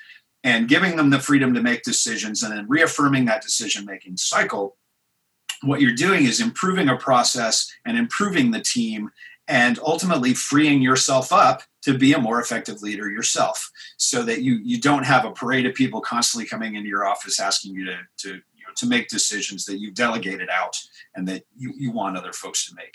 and 0.44 0.68
giving 0.68 0.96
them 0.96 1.11
the 1.11 1.18
freedom 1.18 1.54
to 1.54 1.62
make 1.62 1.83
decisions 1.83 2.42
and 2.42 2.52
then 2.52 2.68
reaffirming 2.68 3.24
that 3.24 3.42
decision 3.42 3.85
making 3.85 4.16
cycle 4.16 4.76
what 5.62 5.80
you're 5.80 5.94
doing 5.94 6.24
is 6.24 6.40
improving 6.40 6.88
a 6.88 6.96
process 6.96 7.72
and 7.85 7.96
improving 7.96 8.50
the 8.50 8.61
team 8.61 9.11
and 9.48 9.78
ultimately 9.80 10.33
freeing 10.35 10.80
yourself 10.80 11.33
up 11.33 11.62
to 11.83 11.96
be 11.96 12.12
a 12.12 12.18
more 12.18 12.40
effective 12.40 12.80
leader 12.83 13.11
yourself 13.11 13.70
so 13.96 14.22
that 14.22 14.42
you 14.42 14.59
you 14.62 14.80
don't 14.80 15.04
have 15.04 15.24
a 15.24 15.33
parade 15.33 15.66
of 15.66 15.74
people 15.74 16.00
constantly 16.00 16.48
coming 16.48 16.76
into 16.76 16.88
your 16.88 17.07
office 17.07 17.40
asking 17.40 17.74
you 17.74 17.85
to 17.85 17.98
to 18.16 18.28
you 18.28 18.62
know, 18.66 18.72
to 18.76 18.87
make 18.87 19.09
decisions 19.09 19.64
that 19.66 19.78
you've 19.78 19.94
delegated 19.94 20.48
out 20.50 20.76
and 21.14 21.28
that 21.28 21.44
you, 21.57 21.72
you 21.76 21.90
want 21.90 22.16
other 22.16 22.33
folks 22.33 22.66
to 22.66 22.74
make. 22.74 22.94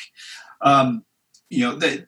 Um, 0.62 1.05
you 1.49 1.62
know 1.62 1.75
that 1.75 2.07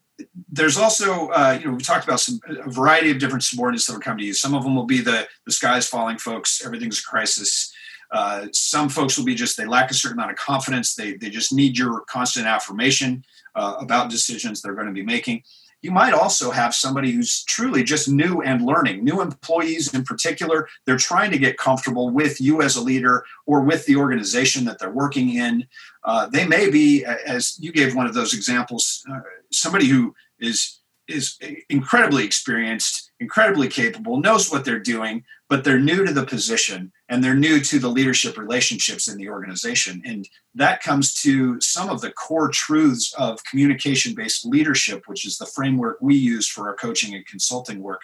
there's 0.50 0.78
also, 0.78 1.30
uh, 1.30 1.58
you 1.60 1.68
know, 1.68 1.74
we 1.74 1.84
talked 1.84 2.06
about 2.06 2.20
some 2.20 2.40
a 2.48 2.70
variety 2.70 3.12
of 3.12 3.20
different 3.20 3.44
subordinates 3.44 3.88
that 3.88 3.94
will 3.94 4.02
come 4.02 4.18
to 4.18 4.24
you. 4.24 4.34
Some 4.34 4.54
of 4.54 4.64
them 4.64 4.76
will 4.76 4.86
be 4.86 5.02
the 5.02 5.28
the 5.46 5.52
sky's 5.52 5.88
falling 5.88 6.18
folks, 6.18 6.66
everything's 6.66 7.00
a 7.00 7.04
crisis. 7.04 7.74
Uh, 8.12 8.48
some 8.52 8.90
folks 8.90 9.18
will 9.18 9.26
be 9.26 9.36
just 9.36 9.56
they 9.56 9.66
lack 9.66 9.90
a 9.90 9.94
certain 9.94 10.18
amount 10.18 10.32
of 10.32 10.38
confidence. 10.38 10.96
They 10.96 11.14
they 11.14 11.30
just 11.30 11.54
need 11.54 11.78
your 11.78 12.02
constant 12.02 12.46
affirmation 12.46 13.24
uh, 13.56 13.76
about 13.80 14.10
decisions 14.10 14.62
they're 14.62 14.76
going 14.76 14.88
to 14.88 14.94
be 14.94 15.04
making. 15.04 15.44
You 15.82 15.92
might 15.92 16.14
also 16.14 16.52
have 16.52 16.76
somebody 16.76 17.12
who's 17.12 17.44
truly 17.46 17.84
just 17.84 18.08
new 18.08 18.42
and 18.42 18.64
learning. 18.64 19.04
New 19.04 19.20
employees, 19.20 19.94
in 19.94 20.04
particular, 20.04 20.68
they're 20.86 20.98
trying 20.98 21.32
to 21.32 21.40
get 21.40 21.58
comfortable 21.58 22.12
with 22.12 22.40
you 22.40 22.62
as 22.62 22.76
a 22.76 22.82
leader 22.82 23.26
or 23.48 23.62
with 23.62 23.86
the 23.88 23.96
organization 23.96 24.64
that 24.66 24.78
they're 24.78 24.92
working 24.92 25.34
in. 25.34 25.66
Uh, 26.04 26.28
they 26.28 26.46
may 26.46 26.70
be, 26.70 27.04
as 27.04 27.58
you 27.60 27.72
gave 27.72 27.96
one 27.96 28.06
of 28.06 28.14
those 28.14 28.36
examples, 28.36 29.04
uh, 29.12 29.22
somebody 29.52 29.88
who 29.88 30.14
is 30.40 30.82
is 31.08 31.38
incredibly 31.70 32.24
experienced, 32.24 33.12
incredibly 33.20 33.68
capable, 33.68 34.20
knows 34.20 34.50
what 34.50 34.64
they're 34.64 34.80
doing, 34.80 35.24
but 35.50 35.64
they're 35.64 35.80
new 35.80 36.06
to 36.06 36.14
the 36.14 36.26
position 36.26 36.92
and 37.10 37.24
they're 37.24 37.36
new 37.36 37.60
to 37.60 37.80
the 37.80 37.90
leadership 37.90 38.38
relationships 38.38 39.08
in 39.10 39.18
the 39.18 39.30
organization. 39.30 40.02
And 40.06 40.28
that 40.56 40.82
comes 40.82 41.14
to 41.24 41.60
some 41.60 41.90
of 41.90 42.02
the 42.02 42.12
core 42.12 42.50
truths 42.50 43.14
of 43.18 43.44
communication 43.44 44.16
based 44.16 44.46
leadership, 44.46 45.04
which 45.08 45.26
is 45.26 45.38
the 45.38 45.46
framework 45.46 45.98
we 46.02 46.16
use 46.16 46.48
for 46.48 46.70
our 46.70 46.76
coaching 46.76 47.14
and 47.14 47.26
consulting 47.26 47.82
work. 47.82 48.02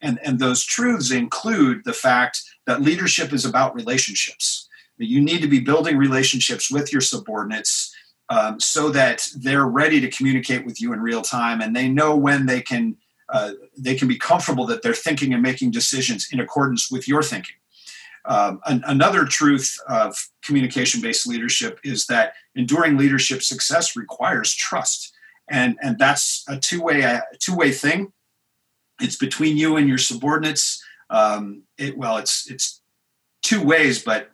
And, 0.00 0.18
and 0.24 0.38
those 0.38 0.64
truths 0.64 1.10
include 1.10 1.84
the 1.84 1.92
fact 1.92 2.42
that 2.66 2.82
leadership 2.82 3.32
is 3.32 3.44
about 3.44 3.74
relationships. 3.74 4.68
You 4.96 5.20
need 5.20 5.42
to 5.42 5.48
be 5.48 5.60
building 5.60 5.96
relationships 5.96 6.70
with 6.70 6.92
your 6.92 7.00
subordinates 7.00 7.87
um, 8.30 8.60
so 8.60 8.90
that 8.90 9.26
they're 9.36 9.66
ready 9.66 10.00
to 10.00 10.10
communicate 10.10 10.64
with 10.66 10.80
you 10.80 10.92
in 10.92 11.00
real 11.00 11.22
time 11.22 11.60
and 11.60 11.74
they 11.74 11.88
know 11.88 12.16
when 12.16 12.46
they 12.46 12.60
can 12.60 12.96
uh, 13.30 13.52
they 13.76 13.94
can 13.94 14.08
be 14.08 14.16
comfortable 14.16 14.64
that 14.66 14.82
they're 14.82 14.94
thinking 14.94 15.34
and 15.34 15.42
making 15.42 15.70
decisions 15.70 16.28
in 16.32 16.40
accordance 16.40 16.90
with 16.90 17.06
your 17.06 17.22
thinking. 17.22 17.56
Um, 18.24 18.60
an, 18.66 18.82
another 18.86 19.24
truth 19.24 19.78
of 19.88 20.16
communication 20.42 21.00
based 21.00 21.26
leadership 21.26 21.78
is 21.84 22.06
that 22.06 22.34
enduring 22.54 22.96
leadership 22.96 23.42
success 23.42 23.96
requires 23.96 24.54
trust. 24.54 25.14
And, 25.50 25.76
and 25.82 25.98
that's 25.98 26.44
a 26.48 26.58
two 26.58 26.82
way 26.82 27.02
a 27.02 27.22
two 27.38 27.54
way 27.54 27.70
thing. 27.70 28.12
It's 29.00 29.16
between 29.16 29.56
you 29.56 29.76
and 29.76 29.88
your 29.88 29.98
subordinates. 29.98 30.82
Um, 31.10 31.62
it, 31.78 31.96
well, 31.96 32.18
it's 32.18 32.50
it's 32.50 32.82
two 33.42 33.62
ways, 33.62 34.02
but 34.02 34.30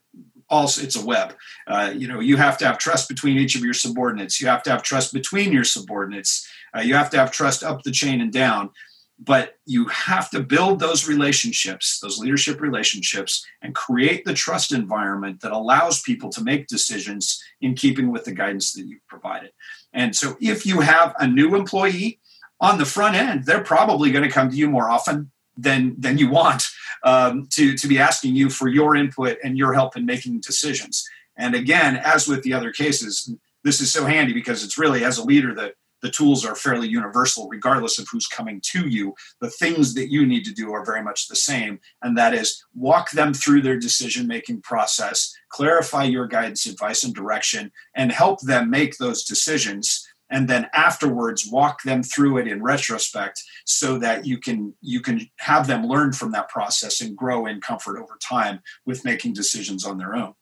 also 0.54 0.82
it's 0.82 0.96
a 0.96 1.04
web. 1.04 1.34
Uh, 1.66 1.92
you 1.94 2.08
know, 2.08 2.20
you 2.20 2.36
have 2.36 2.58
to 2.58 2.66
have 2.66 2.78
trust 2.78 3.08
between 3.08 3.38
each 3.38 3.54
of 3.54 3.62
your 3.62 3.74
subordinates. 3.74 4.40
You 4.40 4.48
have 4.48 4.62
to 4.64 4.70
have 4.70 4.82
trust 4.82 5.12
between 5.12 5.52
your 5.52 5.64
subordinates. 5.64 6.48
Uh, 6.76 6.80
you 6.80 6.94
have 6.94 7.10
to 7.10 7.18
have 7.18 7.30
trust 7.30 7.62
up 7.62 7.82
the 7.82 7.90
chain 7.90 8.20
and 8.20 8.32
down. 8.32 8.70
But 9.18 9.54
you 9.64 9.86
have 9.86 10.28
to 10.30 10.40
build 10.40 10.80
those 10.80 11.08
relationships, 11.08 12.00
those 12.00 12.18
leadership 12.18 12.60
relationships, 12.60 13.46
and 13.62 13.72
create 13.72 14.24
the 14.24 14.34
trust 14.34 14.72
environment 14.72 15.40
that 15.40 15.52
allows 15.52 16.02
people 16.02 16.30
to 16.30 16.42
make 16.42 16.66
decisions 16.66 17.40
in 17.60 17.74
keeping 17.76 18.10
with 18.10 18.24
the 18.24 18.32
guidance 18.32 18.72
that 18.72 18.86
you've 18.86 19.06
provided. 19.08 19.52
And 19.92 20.16
so, 20.16 20.36
if 20.40 20.66
you 20.66 20.80
have 20.80 21.14
a 21.20 21.28
new 21.28 21.54
employee 21.54 22.18
on 22.60 22.76
the 22.78 22.84
front 22.84 23.14
end, 23.14 23.46
they're 23.46 23.62
probably 23.62 24.10
going 24.10 24.24
to 24.24 24.30
come 24.30 24.50
to 24.50 24.56
you 24.56 24.68
more 24.68 24.90
often 24.90 25.30
than 25.56 25.94
than 25.98 26.18
you 26.18 26.28
want 26.28 26.66
um, 27.04 27.46
to 27.52 27.76
to 27.76 27.86
be 27.86 27.98
asking 27.98 28.34
you 28.34 28.50
for 28.50 28.68
your 28.68 28.96
input 28.96 29.38
and 29.44 29.56
your 29.56 29.72
help 29.74 29.96
in 29.96 30.04
making 30.04 30.40
decisions. 30.40 31.06
And 31.36 31.54
again, 31.54 31.96
as 31.96 32.26
with 32.26 32.42
the 32.42 32.52
other 32.52 32.72
cases, 32.72 33.32
this 33.62 33.80
is 33.80 33.92
so 33.92 34.04
handy 34.04 34.32
because 34.32 34.64
it's 34.64 34.78
really 34.78 35.04
as 35.04 35.18
a 35.18 35.24
leader 35.24 35.54
that 35.54 35.74
the 36.04 36.10
tools 36.10 36.44
are 36.44 36.54
fairly 36.54 36.86
universal 36.86 37.48
regardless 37.48 37.98
of 37.98 38.06
who's 38.12 38.26
coming 38.26 38.60
to 38.62 38.86
you 38.88 39.14
the 39.40 39.48
things 39.48 39.94
that 39.94 40.10
you 40.10 40.26
need 40.26 40.44
to 40.44 40.52
do 40.52 40.70
are 40.70 40.84
very 40.84 41.02
much 41.02 41.28
the 41.28 41.34
same 41.34 41.80
and 42.02 42.16
that 42.18 42.34
is 42.34 42.62
walk 42.74 43.10
them 43.12 43.32
through 43.32 43.62
their 43.62 43.78
decision 43.78 44.26
making 44.26 44.60
process 44.60 45.34
clarify 45.48 46.04
your 46.04 46.26
guidance 46.26 46.66
advice 46.66 47.04
and 47.04 47.14
direction 47.14 47.72
and 47.96 48.12
help 48.12 48.38
them 48.42 48.68
make 48.68 48.98
those 48.98 49.24
decisions 49.24 50.06
and 50.30 50.48
then 50.48 50.68
afterwards 50.72 51.48
walk 51.50 51.82
them 51.82 52.02
through 52.02 52.38
it 52.38 52.48
in 52.48 52.62
retrospect 52.62 53.42
so 53.64 53.98
that 53.98 54.26
you 54.26 54.38
can 54.38 54.74
you 54.80 55.00
can 55.00 55.20
have 55.38 55.66
them 55.66 55.86
learn 55.86 56.12
from 56.12 56.32
that 56.32 56.48
process 56.48 57.00
and 57.00 57.16
grow 57.16 57.46
in 57.46 57.60
comfort 57.60 57.98
over 57.98 58.18
time 58.26 58.60
with 58.86 59.04
making 59.04 59.32
decisions 59.32 59.84
on 59.84 59.98
their 59.98 60.14
own. 60.14 60.34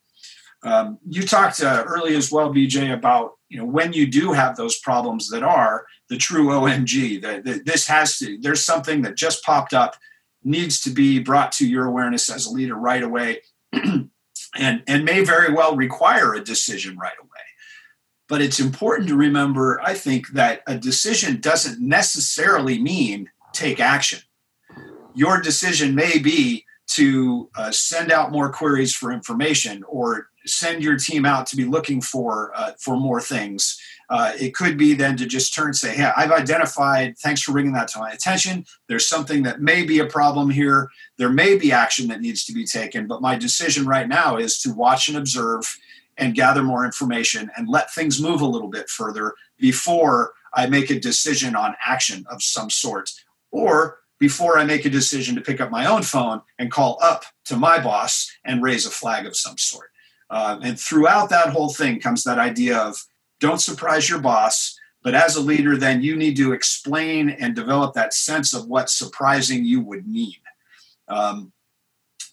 Um, 0.64 0.99
you 1.09 1.23
talked 1.23 1.61
uh, 1.61 1.85
early 1.87 2.14
as 2.14 2.31
well 2.31 2.55
bj 2.55 2.92
about 2.92 3.33
you 3.49 3.59
know 3.59 3.64
when 3.64 3.92
you 3.92 4.07
do 4.07 4.33
have 4.33 4.57
those 4.57 4.79
problems 4.79 5.29
that 5.31 5.42
are 5.42 5.85
the 6.09 6.16
true 6.16 6.49
omg 6.51 7.21
that 7.23 7.64
this 7.64 7.88
has 7.88 8.16
to 8.18 8.38
there's 8.40 8.64
something 8.64 9.03
that 9.03 9.16
just 9.16 9.42
popped 9.42 9.75
up 9.75 9.97
needs 10.45 10.81
to 10.83 10.90
be 10.90 11.18
brought 11.18 11.51
to 11.53 11.66
your 11.66 11.87
awareness 11.87 12.31
as 12.31 12.47
a 12.47 12.51
leader 12.51 12.77
right 12.77 13.03
away 13.03 13.40
and 13.73 14.83
and 14.87 15.05
may 15.05 15.25
very 15.25 15.53
well 15.53 15.75
require 15.75 16.35
a 16.35 16.45
decision 16.45 16.97
right 16.97 17.18
away 17.21 17.32
but 18.33 18.40
it's 18.40 18.61
important 18.61 19.11
to 19.11 19.14
remember, 19.14 19.79
I 19.85 19.92
think, 19.92 20.29
that 20.29 20.62
a 20.66 20.75
decision 20.75 21.38
doesn't 21.38 21.87
necessarily 21.87 22.81
mean 22.81 23.31
take 23.53 23.79
action. 23.79 24.21
Your 25.12 25.38
decision 25.38 25.95
may 25.95 26.18
be 26.18 26.64
to 26.92 27.51
uh, 27.55 27.71
send 27.71 28.11
out 28.11 28.33
more 28.33 28.51
queries 28.51 28.95
for 28.95 29.12
information 29.12 29.85
or 29.87 30.29
send 30.47 30.83
your 30.83 30.97
team 30.97 31.27
out 31.27 31.47
to 31.49 31.57
be 31.57 31.66
looking 31.66 32.01
for 32.01 32.53
uh, 32.55 32.73
for 32.79 32.97
more 32.97 33.21
things. 33.21 33.79
Uh, 34.09 34.33
it 34.40 34.55
could 34.55 34.79
be 34.79 34.95
then 34.95 35.14
to 35.18 35.27
just 35.27 35.55
turn 35.55 35.66
and 35.66 35.77
say, 35.77 35.95
"Hey, 35.95 36.11
I've 36.16 36.33
identified. 36.33 37.18
Thanks 37.18 37.42
for 37.42 37.53
bringing 37.53 37.75
that 37.75 37.88
to 37.88 37.99
my 37.99 38.12
attention. 38.12 38.64
There's 38.88 39.07
something 39.07 39.42
that 39.42 39.61
may 39.61 39.85
be 39.85 39.99
a 39.99 40.07
problem 40.07 40.49
here. 40.49 40.88
There 41.18 41.29
may 41.29 41.59
be 41.59 41.71
action 41.71 42.09
that 42.09 42.23
needs 42.23 42.47
to 42.47 42.55
be 42.55 42.64
taken, 42.64 43.07
but 43.07 43.21
my 43.21 43.37
decision 43.37 43.85
right 43.85 44.09
now 44.09 44.38
is 44.38 44.59
to 44.61 44.73
watch 44.73 45.09
and 45.09 45.18
observe 45.18 45.77
and 46.18 46.35
gather 46.35 46.62
more 46.62 46.85
information 46.85 47.51
and 47.57 47.68
let 47.68 47.92
things 47.92 48.20
move 48.20 48.40
a 48.40 48.46
little 48.46 48.68
bit 48.68 48.88
further 48.88 49.35
before 49.59 50.33
I 50.55 50.66
make 50.66 50.90
a 50.90 51.01
decision 51.01 51.57
on 51.57 51.75
action 51.85 52.27
of 52.31 52.42
some 52.42 52.70
sort, 52.70 53.11
or 53.51 53.98
before 54.18 54.59
I 54.59 54.64
make 54.64 54.85
a 54.85 54.90
decision 54.90 55.35
to 55.35 55.40
pick 55.40 55.61
up 55.61 55.70
my 55.70 55.87
own 55.87 56.03
phone 56.03 56.42
and 56.59 56.70
call 56.70 56.98
up 57.03 57.25
to 57.46 57.57
my 57.57 57.83
boss 57.83 58.31
and 58.44 58.62
raise 58.62 58.87
a 58.87 58.90
flag 58.90 59.27
of 59.27 59.37
some 59.37 59.59
sort. 59.59 59.90
Uh, 60.31 60.59
and 60.62 60.79
throughout 60.79 61.29
that 61.31 61.48
whole 61.48 61.70
thing 61.70 62.01
comes 62.01 62.25
that 62.25 62.38
idea 62.38 62.79
of 62.79 63.05
don't 63.40 63.61
surprise 63.61 64.09
your 64.09 64.20
boss, 64.20 64.79
but 65.03 65.14
as 65.14 65.35
a 65.35 65.40
leader, 65.40 65.77
then 65.77 66.03
you 66.03 66.16
need 66.16 66.37
to 66.37 66.53
explain 66.53 67.31
and 67.31 67.57
develop 67.57 67.94
that 67.94 68.14
sense 68.14 68.55
of 68.55 68.68
what 68.68 68.88
surprising 68.88 69.64
you 69.64 69.81
would 69.81 70.07
mean. 70.07 70.37
Um, 71.09 71.53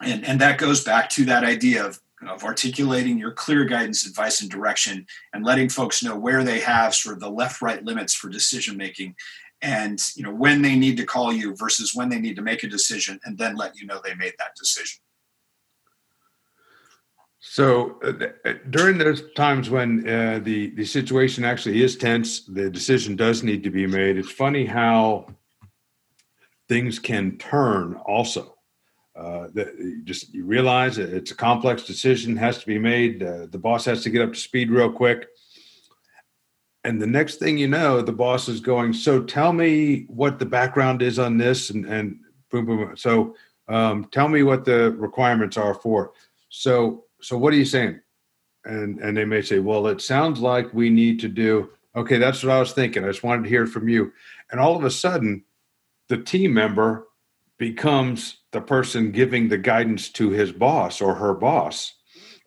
and, 0.01 0.23
and 0.23 0.39
that 0.39 0.59
goes 0.59 0.83
back 0.83 1.09
to 1.11 1.25
that 1.25 1.43
idea 1.43 1.85
of 1.85 1.99
of 2.27 2.43
articulating 2.43 3.17
your 3.17 3.31
clear 3.31 3.63
guidance, 3.63 4.05
advice, 4.05 4.41
and 4.41 4.49
direction, 4.49 5.05
and 5.33 5.45
letting 5.45 5.69
folks 5.69 6.03
know 6.03 6.17
where 6.17 6.43
they 6.43 6.59
have 6.59 6.93
sort 6.93 7.15
of 7.15 7.21
the 7.21 7.29
left-right 7.29 7.85
limits 7.85 8.13
for 8.13 8.29
decision 8.29 8.75
making, 8.75 9.15
and 9.61 10.01
you 10.15 10.23
know 10.23 10.33
when 10.33 10.61
they 10.61 10.75
need 10.75 10.97
to 10.97 11.05
call 11.05 11.31
you 11.31 11.55
versus 11.55 11.95
when 11.95 12.09
they 12.09 12.19
need 12.19 12.35
to 12.35 12.41
make 12.41 12.63
a 12.63 12.67
decision, 12.67 13.19
and 13.23 13.37
then 13.37 13.55
let 13.55 13.77
you 13.77 13.85
know 13.85 14.01
they 14.03 14.15
made 14.15 14.33
that 14.37 14.55
decision. 14.57 14.99
So 17.41 17.99
uh, 18.03 18.53
during 18.69 18.97
those 18.97 19.23
times 19.33 19.69
when 19.69 20.07
uh, 20.07 20.39
the 20.43 20.71
the 20.75 20.85
situation 20.85 21.45
actually 21.45 21.81
is 21.81 21.95
tense, 21.95 22.41
the 22.45 22.69
decision 22.69 23.15
does 23.15 23.43
need 23.43 23.63
to 23.63 23.69
be 23.69 23.87
made. 23.87 24.17
It's 24.17 24.31
funny 24.31 24.65
how 24.65 25.27
things 26.67 26.99
can 26.99 27.37
turn 27.37 27.95
also 28.05 28.58
uh, 29.19 29.47
that 29.53 29.77
you 29.77 30.01
just 30.03 30.33
you 30.33 30.45
realize 30.45 30.97
it's 30.97 31.31
a 31.31 31.35
complex 31.35 31.83
decision 31.83 32.37
has 32.37 32.57
to 32.59 32.65
be 32.65 32.79
made. 32.79 33.21
Uh, 33.21 33.47
the 33.47 33.57
boss 33.57 33.83
has 33.83 34.01
to 34.03 34.09
get 34.09 34.21
up 34.21 34.31
to 34.31 34.39
speed 34.39 34.71
real 34.71 34.91
quick. 34.91 35.27
And 36.85 37.01
the 37.01 37.07
next 37.07 37.35
thing 37.35 37.57
you 37.57 37.67
know 37.67 38.01
the 38.01 38.13
boss 38.13 38.47
is 38.47 38.61
going 38.61 38.93
so 38.93 39.21
tell 39.21 39.51
me 39.51 40.05
what 40.07 40.39
the 40.39 40.45
background 40.45 41.01
is 41.01 41.19
on 41.19 41.37
this 41.37 41.69
and 41.69 41.85
and 41.85 42.19
boom 42.49 42.65
boom, 42.65 42.95
so 42.95 43.35
um, 43.67 44.05
tell 44.05 44.29
me 44.29 44.43
what 44.43 44.63
the 44.63 44.91
requirements 44.93 45.57
are 45.57 45.73
for 45.73 46.13
so 46.47 47.03
so 47.21 47.37
what 47.37 47.51
are 47.53 47.57
you 47.57 47.65
saying? 47.65 47.99
And 48.63 48.99
and 48.99 49.17
they 49.17 49.25
may 49.25 49.41
say 49.41 49.59
well 49.59 49.87
it 49.87 49.99
sounds 50.01 50.39
like 50.39 50.73
we 50.73 50.89
need 50.89 51.19
to 51.19 51.27
do 51.27 51.69
okay 51.93 52.17
that's 52.17 52.41
what 52.41 52.53
i 52.53 52.59
was 52.59 52.71
thinking. 52.71 53.03
I 53.03 53.07
just 53.07 53.23
wanted 53.23 53.43
to 53.43 53.49
hear 53.49 53.67
from 53.67 53.89
you. 53.89 54.13
And 54.49 54.61
all 54.61 54.77
of 54.77 54.85
a 54.85 54.91
sudden 54.91 55.43
the 56.07 56.17
team 56.17 56.53
member 56.53 57.08
becomes 57.59 58.37
the 58.51 58.61
person 58.61 59.11
giving 59.11 59.47
the 59.47 59.57
guidance 59.57 60.09
to 60.09 60.31
his 60.31 60.51
boss 60.51 61.01
or 61.01 61.13
her 61.13 61.35
boss. 61.35 61.93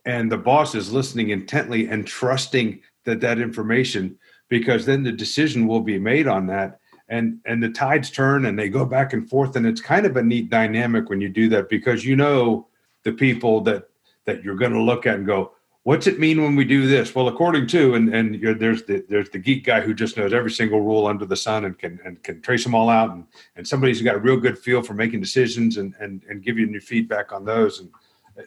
And 0.05 0.33
the 0.33 0.39
boss 0.39 0.75
is 0.75 0.93
listening 0.93 1.31
intently 1.31 1.87
and 1.87 2.05
trusting 2.05 2.81
that 3.05 3.21
that 3.21 3.39
information 3.39 4.19
because 4.49 4.85
then 4.85 5.05
the 5.05 5.13
decision 5.13 5.69
will 5.69 5.81
be 5.81 5.99
made 5.99 6.27
on 6.27 6.47
that. 6.49 6.81
And 7.09 7.39
and 7.45 7.63
the 7.63 7.69
tides 7.69 8.11
turn 8.11 8.47
and 8.47 8.59
they 8.59 8.69
go 8.69 8.85
back 8.85 9.13
and 9.13 9.29
forth. 9.29 9.55
And 9.55 9.67
it's 9.67 9.81
kind 9.81 10.07
of 10.07 10.17
a 10.17 10.23
neat 10.23 10.51
dynamic 10.51 11.09
when 11.09 11.21
you 11.21 11.29
do 11.29 11.49
that 11.51 11.69
because 11.69 12.05
you 12.05 12.17
know 12.17 12.67
the 13.05 13.13
people 13.13 13.61
that 13.63 13.85
that 14.25 14.43
you're 14.43 14.57
going 14.57 14.73
to 14.73 14.83
look 14.83 15.07
at 15.07 15.17
and 15.17 15.27
go 15.27 15.53
what's 15.85 16.07
it 16.07 16.19
mean 16.19 16.43
when 16.43 16.57
we 16.57 16.65
do 16.65 16.87
this? 16.87 17.15
Well, 17.15 17.29
according 17.29 17.67
to 17.69 17.95
and 17.95 18.15
and 18.15 18.61
there's 18.61 18.85
the 18.85 19.05
there's 19.09 19.31
the 19.31 19.39
geek 19.39 19.65
guy 19.65 19.81
who 19.81 19.95
just 19.95 20.17
knows 20.17 20.33
every 20.33 20.51
single 20.51 20.81
rule 20.81 21.07
under 21.07 21.27
the 21.27 21.37
sun 21.37 21.65
and 21.65 21.79
can 21.79 21.99
and 22.05 22.23
can 22.23 22.41
trace 22.41 22.65
them 22.65 22.75
all 22.75 22.89
out, 22.89 23.11
and 23.11 23.27
and 23.57 23.67
somebody 23.67 23.93
who's 23.93 24.03
got 24.03 24.15
a 24.15 24.21
real 24.21 24.37
good 24.37 24.59
feel 24.59 24.83
for 24.83 24.95
making 24.95 25.21
decisions 25.21 25.77
and 25.77 25.95
and 26.01 26.23
and 26.29 26.43
give 26.43 26.59
you 26.59 26.67
new 26.67 26.81
feedback 26.81 27.33
on 27.33 27.45
those. 27.45 27.81
And 27.81 27.91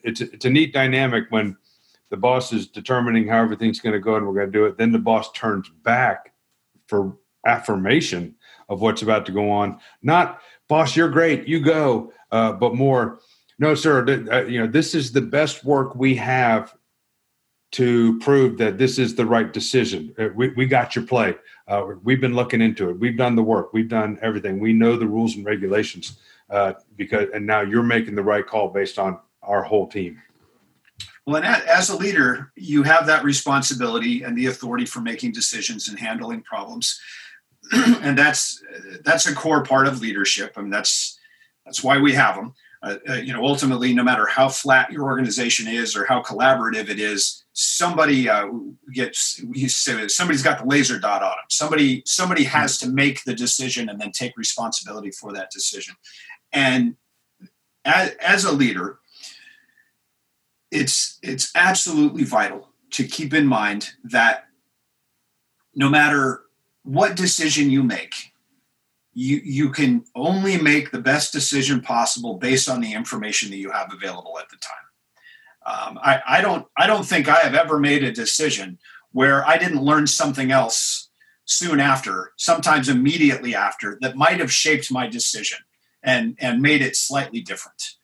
it's 0.03 0.21
it's 0.21 0.45
a 0.45 0.49
neat 0.49 0.73
dynamic 0.73 1.25
when 1.29 1.57
the 2.09 2.17
boss 2.17 2.53
is 2.53 2.67
determining 2.67 3.27
how 3.27 3.41
everything's 3.41 3.79
going 3.79 3.93
to 3.93 3.99
go 3.99 4.15
and 4.15 4.25
we're 4.25 4.33
going 4.33 4.51
to 4.51 4.57
do 4.57 4.65
it. 4.65 4.77
Then 4.77 4.91
the 4.91 4.99
boss 4.99 5.31
turns 5.31 5.69
back 5.83 6.33
for 6.87 7.17
affirmation 7.45 8.35
of 8.69 8.81
what's 8.81 9.01
about 9.01 9.25
to 9.25 9.31
go 9.31 9.49
on. 9.49 9.79
Not 10.01 10.41
boss, 10.67 10.95
you're 10.95 11.09
great, 11.09 11.47
you 11.47 11.59
go, 11.59 12.13
uh, 12.31 12.53
but 12.53 12.75
more. 12.75 13.19
No, 13.57 13.73
sir. 13.73 14.05
Uh, 14.31 14.43
you 14.43 14.59
know 14.59 14.67
this 14.67 14.95
is 14.95 15.11
the 15.11 15.21
best 15.21 15.63
work 15.63 15.95
we 15.95 16.15
have 16.15 16.73
to 17.75 18.17
prove 18.19 18.57
that 18.57 18.77
this 18.77 18.97
is 18.97 19.15
the 19.15 19.25
right 19.25 19.51
decision. 19.51 20.15
Uh, 20.17 20.29
we, 20.33 20.47
we 20.49 20.65
got 20.65 20.95
your 20.95 21.05
play. 21.05 21.35
Uh, 21.67 21.87
we've 22.03 22.21
been 22.21 22.33
looking 22.33 22.61
into 22.61 22.89
it. 22.89 22.97
We've 22.97 23.17
done 23.17 23.35
the 23.35 23.43
work. 23.43 23.73
We've 23.73 23.89
done 23.89 24.17
everything. 24.21 24.61
We 24.61 24.71
know 24.71 24.95
the 24.95 25.07
rules 25.07 25.35
and 25.35 25.45
regulations 25.45 26.19
uh, 26.49 26.75
because, 26.95 27.27
and 27.33 27.45
now 27.45 27.63
you're 27.63 27.83
making 27.83 28.15
the 28.15 28.23
right 28.23 28.47
call 28.47 28.69
based 28.69 28.97
on 28.97 29.19
our 29.43 29.61
whole 29.61 29.87
team. 29.87 30.21
Well, 31.25 31.43
and 31.43 31.45
as 31.45 31.89
a 31.89 31.97
leader, 31.97 32.53
you 32.55 32.83
have 32.83 33.07
that 33.07 33.25
responsibility 33.25 34.23
and 34.23 34.37
the 34.37 34.45
authority 34.45 34.85
for 34.85 35.01
making 35.01 35.33
decisions 35.33 35.89
and 35.89 35.99
handling 35.99 36.43
problems, 36.43 36.97
and 37.73 38.17
that's 38.17 38.63
that's 39.03 39.25
a 39.25 39.35
core 39.35 39.63
part 39.63 39.87
of 39.87 39.99
leadership. 39.99 40.53
I 40.55 40.61
mean, 40.61 40.69
that's 40.69 41.19
that's 41.65 41.83
why 41.83 41.97
we 41.97 42.13
have 42.13 42.35
them. 42.35 42.53
Uh, 42.83 42.97
uh, 43.09 43.13
you 43.15 43.33
know, 43.33 43.43
ultimately, 43.43 43.91
no 43.91 44.03
matter 44.03 44.27
how 44.27 44.47
flat 44.47 44.91
your 44.91 45.05
organization 45.05 45.67
is 45.67 45.95
or 45.95 46.05
how 46.05 46.21
collaborative 46.21 46.89
it 46.89 46.99
is, 46.99 47.44
somebody 47.55 48.29
uh, 48.29 48.49
gets 48.93 49.41
somebody's 50.07 50.43
got 50.43 50.59
the 50.59 50.65
laser 50.65 50.99
dot 50.99 51.23
on 51.23 51.29
them. 51.29 51.45
Somebody 51.49 52.03
somebody 52.05 52.43
has 52.43 52.77
to 52.79 52.89
make 52.89 53.23
the 53.23 53.33
decision 53.33 53.89
and 53.89 53.99
then 53.99 54.11
take 54.11 54.37
responsibility 54.37 55.09
for 55.09 55.31
that 55.33 55.51
decision. 55.51 55.95
And 56.51 56.97
as, 57.85 58.11
as 58.19 58.43
a 58.43 58.51
leader, 58.51 58.99
it's 60.69 61.17
it's 61.23 61.51
absolutely 61.55 62.25
vital 62.25 62.67
to 62.91 63.07
keep 63.07 63.33
in 63.33 63.47
mind 63.47 63.91
that 64.03 64.47
no 65.73 65.89
matter 65.89 66.41
what 66.83 67.15
decision 67.15 67.69
you 67.69 67.83
make 67.83 68.33
you 69.13 69.39
you 69.45 69.69
can 69.69 70.03
only 70.13 70.61
make 70.61 70.91
the 70.91 70.99
best 70.99 71.31
decision 71.31 71.79
possible 71.79 72.33
based 72.33 72.67
on 72.67 72.81
the 72.81 72.93
information 72.93 73.49
that 73.49 73.57
you 73.57 73.71
have 73.71 73.93
available 73.93 74.37
at 74.37 74.49
the 74.49 74.57
time. 74.57 74.84
Um, 75.65 75.99
I, 76.01 76.21
I 76.27 76.41
don't 76.41 76.67
I 76.77 76.87
don't 76.87 77.05
think 77.05 77.27
I 77.27 77.39
have 77.39 77.55
ever 77.55 77.79
made 77.79 78.03
a 78.03 78.11
decision 78.11 78.77
where 79.11 79.47
I 79.47 79.57
didn't 79.57 79.81
learn 79.81 80.07
something 80.07 80.51
else 80.51 81.09
soon 81.45 81.79
after, 81.79 82.33
sometimes 82.37 82.89
immediately 82.89 83.55
after, 83.55 83.97
that 84.01 84.15
might 84.15 84.39
have 84.39 84.51
shaped 84.51 84.91
my 84.91 85.07
decision 85.07 85.59
and 86.03 86.35
and 86.39 86.61
made 86.61 86.81
it 86.81 86.95
slightly 86.95 87.41
different. 87.41 87.95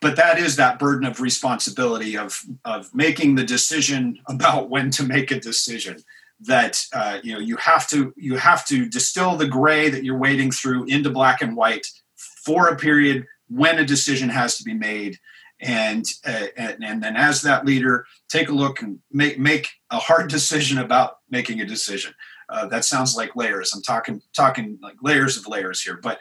But 0.00 0.16
that 0.16 0.38
is 0.38 0.56
that 0.56 0.78
burden 0.78 1.06
of 1.06 1.20
responsibility 1.20 2.16
of 2.16 2.42
of 2.64 2.94
making 2.94 3.34
the 3.34 3.44
decision 3.44 4.18
about 4.26 4.70
when 4.70 4.90
to 4.92 5.02
make 5.02 5.30
a 5.30 5.40
decision 5.40 5.98
that 6.40 6.86
uh, 6.94 7.18
you 7.22 7.34
know 7.34 7.38
you 7.38 7.56
have 7.56 7.88
to 7.90 8.14
you 8.16 8.36
have 8.36 8.66
to 8.66 8.88
distill 8.88 9.36
the 9.36 9.46
gray 9.46 9.90
that 9.90 10.04
you're 10.04 10.16
wading 10.16 10.50
through 10.50 10.84
into 10.84 11.10
black 11.10 11.42
and 11.42 11.54
white 11.56 11.86
for 12.16 12.68
a 12.68 12.76
period 12.76 13.26
when 13.48 13.78
a 13.78 13.84
decision 13.84 14.28
has 14.30 14.56
to 14.56 14.64
be 14.64 14.72
made 14.72 15.18
and, 15.60 16.04
uh, 16.26 16.46
and 16.56 16.84
and 16.84 17.02
then 17.02 17.16
as 17.16 17.42
that 17.42 17.66
leader, 17.66 18.06
take 18.28 18.48
a 18.48 18.54
look 18.54 18.82
and 18.82 18.98
make 19.12 19.38
make 19.38 19.68
a 19.90 19.98
hard 19.98 20.30
decision 20.30 20.78
about 20.78 21.18
making 21.30 21.60
a 21.60 21.66
decision. 21.66 22.14
Uh, 22.48 22.66
that 22.66 22.84
sounds 22.84 23.16
like 23.16 23.36
layers. 23.36 23.72
I'm 23.74 23.82
talking 23.82 24.22
talking 24.34 24.78
like 24.82 24.96
layers 25.02 25.36
of 25.36 25.46
layers 25.46 25.82
here, 25.82 25.98
but 26.02 26.18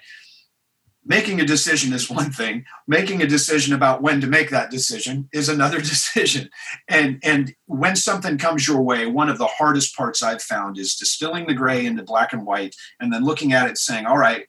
making 1.05 1.39
a 1.39 1.45
decision 1.45 1.93
is 1.93 2.09
one 2.19 2.31
thing 2.31 2.65
making 2.87 3.21
a 3.21 3.27
decision 3.27 3.73
about 3.73 4.01
when 4.01 4.21
to 4.21 4.27
make 4.27 4.49
that 4.49 4.69
decision 4.69 5.27
is 5.33 5.49
another 5.49 5.79
decision 5.81 6.49
and 6.87 7.19
and 7.23 7.53
when 7.65 7.95
something 7.95 8.37
comes 8.37 8.67
your 8.67 8.81
way 8.81 9.05
one 9.05 9.29
of 9.29 9.37
the 9.37 9.47
hardest 9.47 9.95
parts 9.95 10.21
i've 10.21 10.41
found 10.41 10.77
is 10.77 10.95
distilling 10.95 11.47
the 11.47 11.53
gray 11.53 11.85
into 11.85 12.03
black 12.03 12.33
and 12.33 12.45
white 12.45 12.75
and 12.99 13.11
then 13.11 13.25
looking 13.25 13.53
at 13.53 13.69
it 13.69 13.77
saying 13.77 14.05
all 14.05 14.17
right 14.17 14.45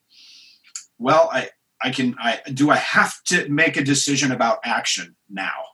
well 0.98 1.28
i 1.32 1.48
i 1.82 1.90
can 1.90 2.14
i 2.18 2.40
do 2.54 2.70
i 2.70 2.76
have 2.76 3.22
to 3.24 3.48
make 3.48 3.76
a 3.76 3.84
decision 3.84 4.32
about 4.32 4.58
action 4.64 5.14
now 5.28 5.64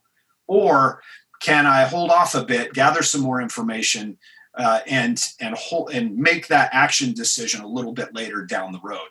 or 0.47 1.03
can 1.40 1.66
i 1.66 1.85
hold 1.85 2.11
off 2.11 2.35
a 2.35 2.45
bit 2.45 2.73
gather 2.73 3.03
some 3.03 3.21
more 3.21 3.40
information 3.40 4.16
uh, 4.59 4.81
and 4.87 5.23
and 5.40 5.55
hold 5.55 5.90
and 5.90 6.16
make 6.16 6.47
that 6.47 6.71
action 6.73 7.12
decision 7.12 7.61
a 7.61 7.69
little 7.69 7.92
bit 7.92 8.14
later 8.14 8.45
down 8.45 8.73
the 8.73 8.81
road 8.83 9.09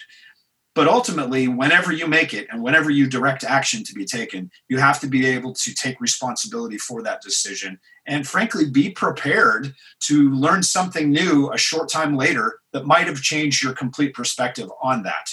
but 0.76 0.90
ultimately, 0.90 1.48
whenever 1.48 1.94
you 1.94 2.06
make 2.06 2.34
it 2.34 2.48
and 2.52 2.62
whenever 2.62 2.90
you 2.90 3.08
direct 3.08 3.46
action 3.46 3.82
to 3.86 3.94
be 3.94 4.04
taken, 4.04 4.52
you 4.68 4.78
have 4.78 5.00
to 5.00 5.08
be 5.08 5.26
able 5.26 5.54
to 5.54 5.74
take 5.74 6.02
responsibility 6.02 6.78
for 6.78 7.02
that 7.02 7.22
decision 7.22 7.80
and, 8.06 8.28
frankly, 8.28 8.70
be 8.70 8.90
prepared 8.90 9.74
to 10.02 10.30
learn 10.32 10.62
something 10.62 11.10
new 11.10 11.50
a 11.54 11.58
short 11.58 11.88
time 11.88 12.18
later 12.18 12.60
that 12.74 12.86
might 12.86 13.08
have 13.08 13.22
changed 13.22 13.64
your 13.64 13.72
complete 13.72 14.14
perspective 14.14 14.70
on 14.84 15.04
that. 15.04 15.30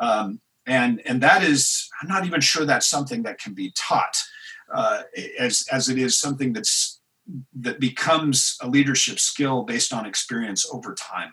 Um, 0.00 0.40
and 0.68 1.00
and 1.06 1.20
that 1.22 1.42
is, 1.42 1.88
I'm 2.00 2.08
not 2.08 2.26
even 2.26 2.40
sure 2.40 2.64
that's 2.64 2.86
something 2.86 3.22
that 3.22 3.38
can 3.40 3.54
be 3.54 3.72
taught, 3.74 4.16
uh, 4.72 5.02
as 5.38 5.66
as 5.72 5.88
it 5.88 5.98
is 5.98 6.18
something 6.18 6.52
that's 6.52 7.00
that 7.60 7.80
becomes 7.80 8.56
a 8.60 8.68
leadership 8.68 9.18
skill 9.18 9.62
based 9.62 9.92
on 9.92 10.06
experience 10.06 10.66
over 10.72 10.94
time. 10.94 11.32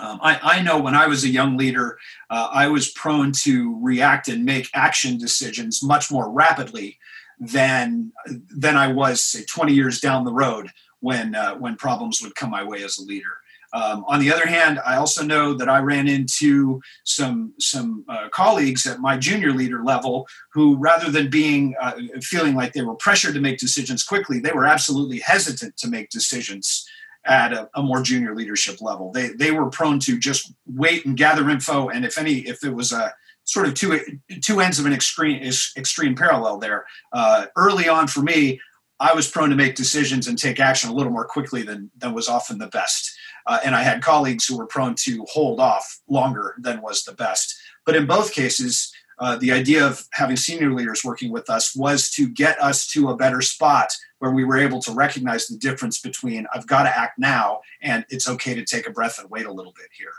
Um, 0.00 0.20
I, 0.22 0.38
I, 0.42 0.62
know 0.62 0.78
when 0.78 0.94
I 0.94 1.08
was 1.08 1.24
a 1.24 1.28
young 1.28 1.56
leader, 1.56 1.98
uh, 2.30 2.48
I 2.52 2.68
was 2.68 2.92
prone 2.92 3.32
to 3.42 3.76
react 3.82 4.28
and 4.28 4.44
make 4.44 4.68
action 4.72 5.18
decisions 5.18 5.82
much 5.82 6.08
more 6.08 6.30
rapidly 6.30 6.98
than 7.40 8.12
than 8.56 8.76
I 8.76 8.92
was, 8.92 9.24
say, 9.24 9.44
20 9.44 9.72
years 9.72 10.00
down 10.00 10.24
the 10.24 10.32
road 10.32 10.70
when 11.00 11.34
uh, 11.34 11.54
when 11.54 11.76
problems 11.76 12.22
would 12.22 12.34
come 12.34 12.50
my 12.50 12.64
way 12.64 12.82
as 12.82 12.98
a 12.98 13.02
leader. 13.02 13.38
Um, 13.72 14.04
on 14.06 14.20
the 14.20 14.32
other 14.32 14.46
hand, 14.46 14.80
I 14.84 14.96
also 14.96 15.22
know 15.22 15.54
that 15.54 15.68
I 15.68 15.78
ran 15.80 16.08
into 16.08 16.80
some 17.04 17.52
some 17.58 18.04
uh, 18.08 18.28
colleagues 18.30 18.86
at 18.86 19.00
my 19.00 19.16
junior 19.16 19.52
leader 19.52 19.84
level 19.84 20.26
who, 20.52 20.76
rather 20.76 21.10
than 21.10 21.30
being 21.30 21.74
uh, 21.80 21.92
feeling 22.22 22.54
like 22.54 22.72
they 22.72 22.82
were 22.82 22.94
pressured 22.94 23.34
to 23.34 23.40
make 23.40 23.58
decisions 23.58 24.02
quickly, 24.02 24.38
they 24.38 24.52
were 24.52 24.66
absolutely 24.66 25.18
hesitant 25.18 25.76
to 25.78 25.88
make 25.88 26.08
decisions 26.10 26.86
at 27.24 27.52
a, 27.52 27.68
a, 27.74 27.82
more 27.82 28.00
junior 28.00 28.34
leadership 28.34 28.80
level. 28.80 29.12
They 29.12 29.28
they 29.28 29.50
were 29.50 29.68
prone 29.68 29.98
to 30.00 30.18
just 30.18 30.52
wait 30.66 31.04
and 31.04 31.16
gather 31.16 31.50
info, 31.50 31.88
and 31.88 32.04
if 32.04 32.16
any, 32.16 32.38
if 32.38 32.64
it 32.64 32.74
was 32.74 32.92
a 32.92 33.12
sort 33.48 33.66
of 33.66 33.74
two 33.74 34.00
two 34.42 34.60
ends 34.60 34.78
of 34.78 34.86
an 34.86 34.92
extreme 34.92 35.42
extreme 35.76 36.14
parallel 36.14 36.58
there. 36.58 36.84
Uh, 37.12 37.46
early 37.56 37.88
on 37.88 38.06
for 38.06 38.20
me, 38.20 38.60
I 39.00 39.14
was 39.14 39.30
prone 39.30 39.50
to 39.50 39.56
make 39.56 39.76
decisions 39.76 40.26
and 40.26 40.36
take 40.36 40.58
action 40.58 40.90
a 40.90 40.94
little 40.94 41.12
more 41.12 41.26
quickly 41.26 41.62
than 41.62 41.90
than 41.96 42.14
was 42.14 42.28
often 42.28 42.58
the 42.58 42.68
best. 42.68 43.16
Uh, 43.46 43.58
and 43.64 43.74
I 43.74 43.82
had 43.82 44.02
colleagues 44.02 44.44
who 44.44 44.58
were 44.58 44.66
prone 44.66 44.94
to 44.96 45.24
hold 45.30 45.60
off 45.60 46.00
longer 46.08 46.56
than 46.58 46.82
was 46.82 47.04
the 47.04 47.14
best. 47.14 47.58
But 47.86 47.96
in 47.96 48.06
both 48.06 48.34
cases, 48.34 48.92
uh, 49.18 49.36
the 49.36 49.52
idea 49.52 49.86
of 49.86 50.06
having 50.12 50.36
senior 50.36 50.72
leaders 50.72 51.02
working 51.04 51.32
with 51.32 51.50
us 51.50 51.74
was 51.74 52.10
to 52.10 52.28
get 52.28 52.60
us 52.60 52.86
to 52.88 53.08
a 53.08 53.16
better 53.16 53.40
spot 53.40 53.92
where 54.18 54.30
we 54.30 54.44
were 54.44 54.58
able 54.58 54.80
to 54.82 54.92
recognize 54.92 55.46
the 55.46 55.56
difference 55.56 56.00
between 56.00 56.46
I've 56.54 56.66
got 56.66 56.84
to 56.84 56.96
act 56.96 57.18
now 57.18 57.60
and 57.82 58.04
it's 58.10 58.28
okay 58.28 58.54
to 58.54 58.64
take 58.64 58.86
a 58.86 58.92
breath 58.92 59.18
and 59.18 59.30
wait 59.30 59.46
a 59.46 59.52
little 59.52 59.72
bit 59.72 59.88
here. 59.96 60.12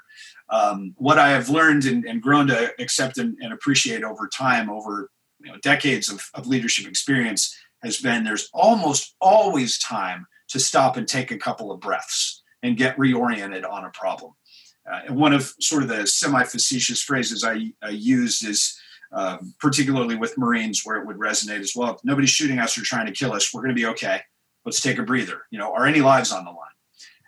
Um, 0.49 0.95
what 0.97 1.19
I 1.19 1.29
have 1.29 1.49
learned 1.49 1.85
and, 1.85 2.05
and 2.05 2.21
grown 2.21 2.47
to 2.47 2.73
accept 2.79 3.17
and, 3.17 3.37
and, 3.39 3.53
appreciate 3.53 4.03
over 4.03 4.27
time, 4.27 4.69
over 4.69 5.11
you 5.39 5.51
know, 5.51 5.57
decades 5.61 6.11
of, 6.11 6.21
of 6.33 6.47
leadership 6.47 6.87
experience, 6.87 7.55
has 7.83 7.97
been 7.97 8.23
there's 8.23 8.49
almost 8.53 9.15
always 9.21 9.77
time 9.79 10.25
to 10.49 10.59
stop 10.59 10.97
and 10.97 11.07
take 11.07 11.31
a 11.31 11.37
couple 11.37 11.71
of 11.71 11.79
breaths 11.79 12.43
and 12.63 12.77
get 12.77 12.97
reoriented 12.97 13.69
on 13.69 13.85
a 13.85 13.89
problem. 13.91 14.33
Uh, 14.89 15.01
and 15.07 15.17
one 15.17 15.33
of 15.33 15.53
sort 15.59 15.83
of 15.83 15.89
the 15.89 16.07
semi 16.07 16.43
facetious 16.43 17.01
phrases 17.01 17.43
I, 17.43 17.71
I 17.81 17.89
used 17.89 18.45
is 18.47 18.77
um, 19.11 19.53
particularly 19.59 20.15
with 20.15 20.37
Marines 20.37 20.81
where 20.83 20.97
it 20.97 21.07
would 21.07 21.17
resonate 21.17 21.59
as 21.59 21.73
well. 21.75 21.95
If 21.95 22.03
nobody's 22.03 22.29
shooting 22.29 22.59
us 22.59 22.77
or 22.77 22.81
trying 22.81 23.07
to 23.07 23.11
kill 23.11 23.33
us. 23.33 23.53
We're 23.53 23.61
going 23.61 23.75
to 23.75 23.79
be 23.81 23.87
okay. 23.87 24.21
Let's 24.65 24.81
take 24.81 24.99
a 24.99 25.03
breather. 25.03 25.43
You 25.51 25.59
know, 25.59 25.73
are 25.73 25.87
any 25.87 26.01
lives 26.01 26.31
on 26.31 26.45
the 26.45 26.51
line? 26.51 26.69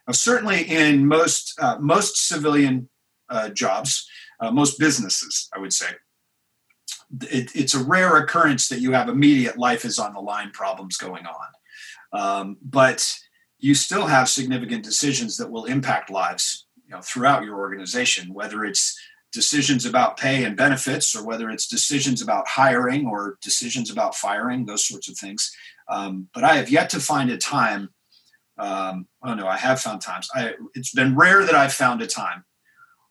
Now, 0.08 0.14
certainly 0.14 0.64
in 0.64 1.08
most 1.08 1.58
uh, 1.60 1.78
most 1.80 2.28
civilian 2.28 2.90
uh, 3.30 3.50
jobs, 3.50 4.08
uh, 4.40 4.52
most 4.52 4.78
businesses, 4.78 5.50
I 5.56 5.60
would 5.60 5.74
say, 5.74 5.88
it, 7.22 7.52
it's 7.56 7.74
a 7.74 7.84
rare 7.84 8.18
occurrence 8.18 8.68
that 8.70 8.80
you 8.80 8.92
have 8.94 9.10
immediate 9.10 9.58
life 9.58 9.86
is 9.86 10.00
on 10.00 10.14
the 10.14 10.20
line 10.20 10.52
problems 10.52 10.98
going 10.98 11.26
on. 11.26 11.48
Um, 12.14 12.58
but 12.62 13.10
you 13.60 13.76
still 13.76 14.08
have 14.08 14.30
significant 14.30 14.84
decisions 14.84 15.38
that 15.38 15.52
will 15.52 15.66
impact 15.66 16.10
lives 16.10 16.68
you 16.88 16.96
know, 16.96 17.02
throughout 17.02 17.44
your 17.44 17.58
organization, 17.58 18.34
whether 18.34 18.66
it's 18.66 19.00
decisions 19.32 19.86
about 19.86 20.18
pay 20.18 20.44
and 20.44 20.58
benefits, 20.58 21.16
or 21.16 21.26
whether 21.26 21.50
it's 21.50 21.68
decisions 21.68 22.22
about 22.22 22.48
hiring 22.48 23.08
or 23.08 23.38
decisions 23.42 23.90
about 23.90 24.16
firing, 24.16 24.66
those 24.66 24.86
sorts 24.86 25.08
of 25.10 25.18
things. 25.18 25.56
Um, 25.88 26.28
but 26.34 26.44
I 26.44 26.56
have 26.56 26.70
yet 26.70 26.90
to 26.92 27.00
find 27.00 27.30
a 27.30 27.38
time. 27.38 27.90
Um, 28.58 29.08
oh 29.24 29.34
no, 29.34 29.48
I 29.48 29.58
have 29.58 29.80
found 29.80 30.02
times. 30.02 30.30
I, 30.36 30.54
it's 30.76 30.94
been 30.94 31.16
rare 31.16 31.46
that 31.46 31.56
I've 31.56 31.74
found 31.74 32.02
a 32.02 32.08
time 32.08 32.44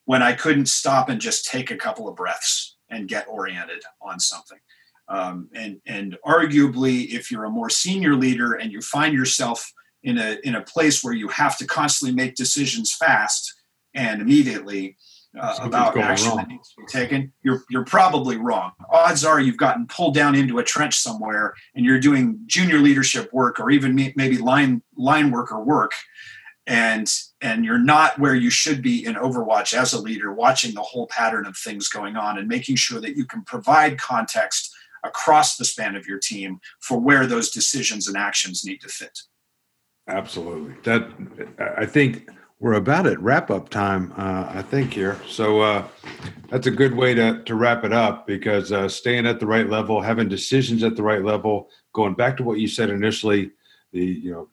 when 0.05 0.23
I 0.23 0.33
couldn't 0.35 0.67
stop 0.67 1.09
and 1.09 1.21
just 1.21 1.47
take 1.47 1.71
a 1.71 1.77
couple 1.77 2.09
of 2.09 2.17
breaths 2.17 2.77
and 2.91 3.09
get 3.09 3.27
oriented 3.29 3.83
on 4.01 4.21
something. 4.21 4.59
Um, 5.09 5.49
and 5.55 5.81
and 5.87 6.17
arguably, 6.25 7.09
if 7.09 7.31
you're 7.31 7.45
a 7.45 7.51
more 7.51 7.71
senior 7.71 8.15
leader 8.15 8.55
and 8.55 8.71
you 8.71 8.81
find 8.81 9.13
yourself 9.13 9.73
in 10.03 10.19
a 10.19 10.39
in 10.45 10.55
a 10.55 10.63
place 10.63 11.03
where 11.03 11.15
you 11.15 11.29
have 11.29 11.59
to 11.59 11.67
constantly 11.67 12.15
make 12.15 12.37
decisions 12.37 12.95
fast 12.95 13.55
and 13.95 14.23
immediately, 14.23 14.97
uh, 15.39 15.59
about 15.63 15.97
action 15.97 16.29
wrong. 16.29 16.37
that 16.39 16.49
needs 16.49 16.69
to 16.71 16.81
be 16.81 16.87
taken, 16.87 17.33
you're 17.43 17.63
you're 17.71 17.85
probably 17.85 18.37
wrong. 18.37 18.73
Odds 18.91 19.25
are 19.25 19.41
you've 19.41 19.57
gotten 19.57 19.87
pulled 19.87 20.15
down 20.15 20.35
into 20.35 20.59
a 20.59 20.65
trench 20.65 20.97
somewhere, 20.97 21.55
and 21.75 21.85
you're 21.85 22.01
doing 22.01 22.39
junior 22.47 22.79
leadership 22.79 23.33
work, 23.33 23.61
or 23.61 23.71
even 23.71 23.95
maybe 24.17 24.39
line 24.39 24.83
line 24.97 25.31
worker 25.31 25.61
work, 25.63 25.93
and 26.71 27.13
and 27.43 27.65
you're 27.65 27.79
not 27.79 28.17
where 28.19 28.35
you 28.35 28.49
should 28.49 28.81
be 28.81 29.05
in 29.05 29.17
Overwatch 29.17 29.75
as 29.75 29.93
a 29.93 30.01
leader, 30.01 30.33
watching 30.33 30.73
the 30.73 30.83
whole 30.83 31.09
pattern 31.09 31.45
of 31.45 31.57
things 31.57 31.89
going 31.89 32.17
on 32.17 32.39
and 32.39 32.47
making 32.47 32.77
sure 32.77 33.01
that 33.01 33.17
you 33.17 33.25
can 33.25 33.43
provide 33.43 33.99
context 33.99 34.73
across 35.03 35.57
the 35.57 35.65
span 35.65 35.97
of 35.97 36.07
your 36.07 36.19
team 36.19 36.61
for 36.79 37.01
where 37.01 37.27
those 37.27 37.51
decisions 37.51 38.07
and 38.07 38.17
actions 38.17 38.65
need 38.65 38.81
to 38.81 38.89
fit. 38.89 39.19
Absolutely. 40.07 40.75
That 40.85 41.09
I 41.77 41.87
think 41.87 42.29
we're 42.61 42.75
about 42.75 43.07
at 43.07 43.21
wrap 43.21 43.51
up 43.51 43.69
time, 43.71 44.13
uh, 44.17 44.53
I 44.55 44.63
think 44.63 44.93
here. 44.93 45.19
So 45.27 45.63
uh, 45.63 45.89
that's 46.51 46.69
a 46.69 46.71
good 46.71 46.95
way 46.95 47.15
to 47.15 47.43
to 47.43 47.55
wrap 47.57 47.85
it 47.85 47.93
up 47.93 48.29
because 48.29 48.71
uh, 48.71 48.89
staying 48.89 49.27
at 49.27 49.41
the 49.41 49.47
right 49.47 49.69
level, 49.69 50.01
having 50.01 50.29
decisions 50.29 50.85
at 50.85 50.95
the 50.95 51.03
right 51.03 51.25
level, 51.25 51.69
going 51.93 52.15
back 52.15 52.37
to 52.37 52.45
what 52.45 52.61
you 52.61 52.69
said 52.69 52.91
initially, 52.91 53.51
the 53.93 54.05
you 54.05 54.31
know, 54.31 54.49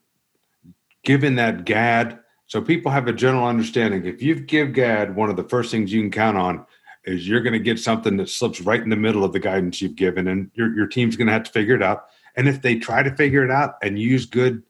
giving 1.08 1.36
that 1.36 1.64
GAD. 1.64 2.18
So 2.48 2.60
people 2.60 2.92
have 2.92 3.08
a 3.08 3.14
general 3.14 3.46
understanding. 3.46 4.04
If 4.04 4.20
you 4.20 4.34
give 4.34 4.74
GAD, 4.74 5.16
one 5.16 5.30
of 5.30 5.36
the 5.36 5.48
first 5.48 5.70
things 5.70 5.90
you 5.90 6.02
can 6.02 6.10
count 6.10 6.36
on 6.36 6.66
is 7.04 7.26
you're 7.26 7.40
going 7.40 7.54
to 7.54 7.58
get 7.58 7.78
something 7.78 8.18
that 8.18 8.28
slips 8.28 8.60
right 8.60 8.82
in 8.82 8.90
the 8.90 8.96
middle 8.96 9.24
of 9.24 9.32
the 9.32 9.38
guidance 9.38 9.80
you've 9.80 9.96
given, 9.96 10.28
and 10.28 10.50
your 10.52 10.76
your 10.76 10.86
team's 10.86 11.16
going 11.16 11.26
to 11.26 11.32
have 11.32 11.44
to 11.44 11.50
figure 11.50 11.74
it 11.74 11.82
out. 11.82 12.08
And 12.36 12.46
if 12.46 12.60
they 12.60 12.78
try 12.78 13.02
to 13.02 13.16
figure 13.16 13.42
it 13.42 13.50
out 13.50 13.76
and 13.82 13.98
use 13.98 14.26
good 14.26 14.62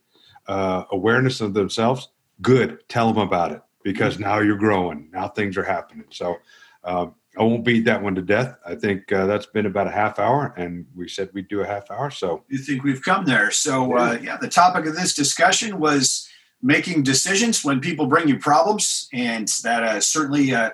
uh, 0.46 0.84
awareness 0.92 1.40
of 1.40 1.54
themselves 1.54 2.08
good 2.40 2.88
tell 2.88 3.12
them 3.12 3.18
about 3.18 3.52
it 3.52 3.60
because 3.82 4.18
now 4.18 4.38
you're 4.38 4.56
growing 4.56 5.08
now 5.12 5.28
things 5.28 5.56
are 5.56 5.64
happening 5.64 6.06
so 6.10 6.36
um, 6.84 7.14
i 7.38 7.42
won't 7.42 7.64
beat 7.64 7.84
that 7.84 8.02
one 8.02 8.14
to 8.14 8.22
death 8.22 8.56
i 8.64 8.74
think 8.74 9.10
uh, 9.12 9.26
that's 9.26 9.46
been 9.46 9.66
about 9.66 9.86
a 9.86 9.90
half 9.90 10.18
hour 10.18 10.54
and 10.56 10.86
we 10.94 11.08
said 11.08 11.28
we'd 11.32 11.48
do 11.48 11.60
a 11.60 11.66
half 11.66 11.90
hour 11.90 12.10
so 12.10 12.44
you 12.48 12.58
think 12.58 12.84
we've 12.84 13.02
come 13.02 13.24
there 13.24 13.50
so 13.50 13.96
uh, 13.96 14.16
yeah 14.22 14.36
the 14.36 14.48
topic 14.48 14.86
of 14.86 14.94
this 14.94 15.14
discussion 15.14 15.78
was 15.78 16.27
making 16.62 17.02
decisions 17.02 17.64
when 17.64 17.80
people 17.80 18.06
bring 18.06 18.28
you 18.28 18.38
problems 18.38 19.08
and 19.12 19.48
that 19.62 19.82
uh, 19.82 20.00
certainly 20.00 20.54
uh, 20.54 20.70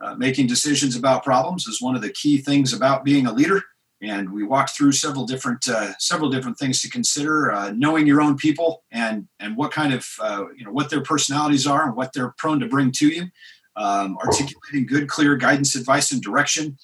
uh, 0.00 0.14
making 0.14 0.46
decisions 0.46 0.96
about 0.96 1.24
problems 1.24 1.66
is 1.66 1.80
one 1.80 1.94
of 1.94 2.02
the 2.02 2.10
key 2.10 2.38
things 2.38 2.72
about 2.72 3.04
being 3.04 3.26
a 3.26 3.32
leader. 3.32 3.62
And 4.02 4.32
we 4.32 4.44
walked 4.44 4.76
through 4.76 4.92
several 4.92 5.24
different 5.24 5.66
uh, 5.68 5.94
several 5.98 6.28
different 6.28 6.58
things 6.58 6.82
to 6.82 6.90
consider 6.90 7.50
uh, 7.52 7.72
knowing 7.74 8.06
your 8.06 8.20
own 8.20 8.36
people 8.36 8.84
and 8.92 9.26
and 9.40 9.56
what 9.56 9.72
kind 9.72 9.94
of 9.94 10.06
uh, 10.20 10.44
you 10.54 10.66
know 10.66 10.70
what 10.70 10.90
their 10.90 11.02
personalities 11.02 11.66
are 11.66 11.86
and 11.86 11.96
what 11.96 12.12
they're 12.12 12.34
prone 12.36 12.60
to 12.60 12.68
bring 12.68 12.92
to 12.92 13.08
you. 13.08 13.26
Um, 13.74 14.16
articulating 14.18 14.86
good 14.86 15.08
clear 15.08 15.36
guidance 15.36 15.74
advice 15.74 16.10
and 16.12 16.22
direction 16.22 16.78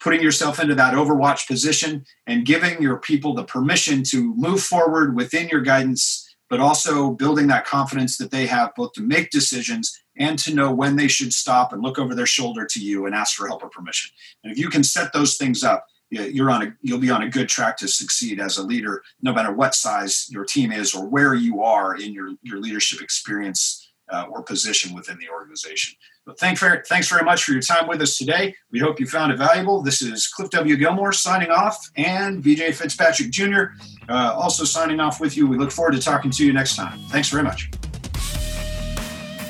putting 0.00 0.22
yourself 0.22 0.60
into 0.60 0.74
that 0.74 0.94
overwatch 0.94 1.46
position 1.46 2.04
and 2.26 2.46
giving 2.46 2.80
your 2.80 2.98
people 2.98 3.34
the 3.34 3.44
permission 3.44 4.02
to 4.04 4.34
move 4.36 4.62
forward 4.62 5.16
within 5.16 5.48
your 5.48 5.60
guidance, 5.60 6.27
but 6.48 6.60
also 6.60 7.10
building 7.10 7.46
that 7.48 7.66
confidence 7.66 8.16
that 8.18 8.30
they 8.30 8.46
have 8.46 8.74
both 8.74 8.92
to 8.92 9.02
make 9.02 9.30
decisions 9.30 10.02
and 10.16 10.38
to 10.38 10.54
know 10.54 10.72
when 10.72 10.96
they 10.96 11.08
should 11.08 11.32
stop 11.32 11.72
and 11.72 11.82
look 11.82 11.98
over 11.98 12.14
their 12.14 12.26
shoulder 12.26 12.64
to 12.66 12.80
you 12.80 13.06
and 13.06 13.14
ask 13.14 13.36
for 13.36 13.46
help 13.46 13.62
or 13.62 13.68
permission. 13.68 14.10
And 14.42 14.52
if 14.52 14.58
you 14.58 14.68
can 14.68 14.82
set 14.82 15.12
those 15.12 15.36
things 15.36 15.62
up, 15.62 15.86
you're 16.10 16.50
on 16.50 16.62
a 16.62 16.74
you'll 16.80 16.98
be 16.98 17.10
on 17.10 17.22
a 17.22 17.28
good 17.28 17.48
track 17.48 17.76
to 17.76 17.88
succeed 17.88 18.40
as 18.40 18.56
a 18.56 18.62
leader 18.62 19.02
no 19.20 19.32
matter 19.32 19.52
what 19.52 19.74
size 19.74 20.26
your 20.30 20.44
team 20.44 20.72
is 20.72 20.94
or 20.94 21.06
where 21.06 21.34
you 21.34 21.62
are 21.62 21.96
in 21.96 22.12
your 22.12 22.30
your 22.42 22.58
leadership 22.58 23.02
experience 23.02 23.92
uh, 24.10 24.24
or 24.30 24.42
position 24.42 24.94
within 24.94 25.18
the 25.18 25.28
organization 25.28 25.94
but 26.28 26.38
thanks 26.38 27.08
very 27.08 27.24
much 27.24 27.42
for 27.42 27.52
your 27.52 27.62
time 27.62 27.88
with 27.88 28.02
us 28.02 28.18
today. 28.18 28.54
We 28.70 28.80
hope 28.80 29.00
you 29.00 29.06
found 29.06 29.32
it 29.32 29.38
valuable. 29.38 29.82
This 29.82 30.02
is 30.02 30.26
cliff 30.26 30.50
w. 30.50 30.76
Gilmore 30.76 31.14
signing 31.14 31.50
off 31.50 31.90
and 31.96 32.44
BJ 32.44 32.74
fitzpatrick 32.74 33.30
jr 33.30 33.68
uh, 34.10 34.34
also 34.34 34.64
signing 34.64 35.00
off 35.00 35.20
with 35.20 35.38
you. 35.38 35.46
We 35.46 35.56
look 35.56 35.70
forward 35.70 35.92
to 35.92 36.00
talking 36.00 36.30
to 36.32 36.44
you 36.44 36.52
next 36.52 36.76
time. 36.76 36.98
Thanks 37.08 37.30
very 37.30 37.42
much. 37.42 37.70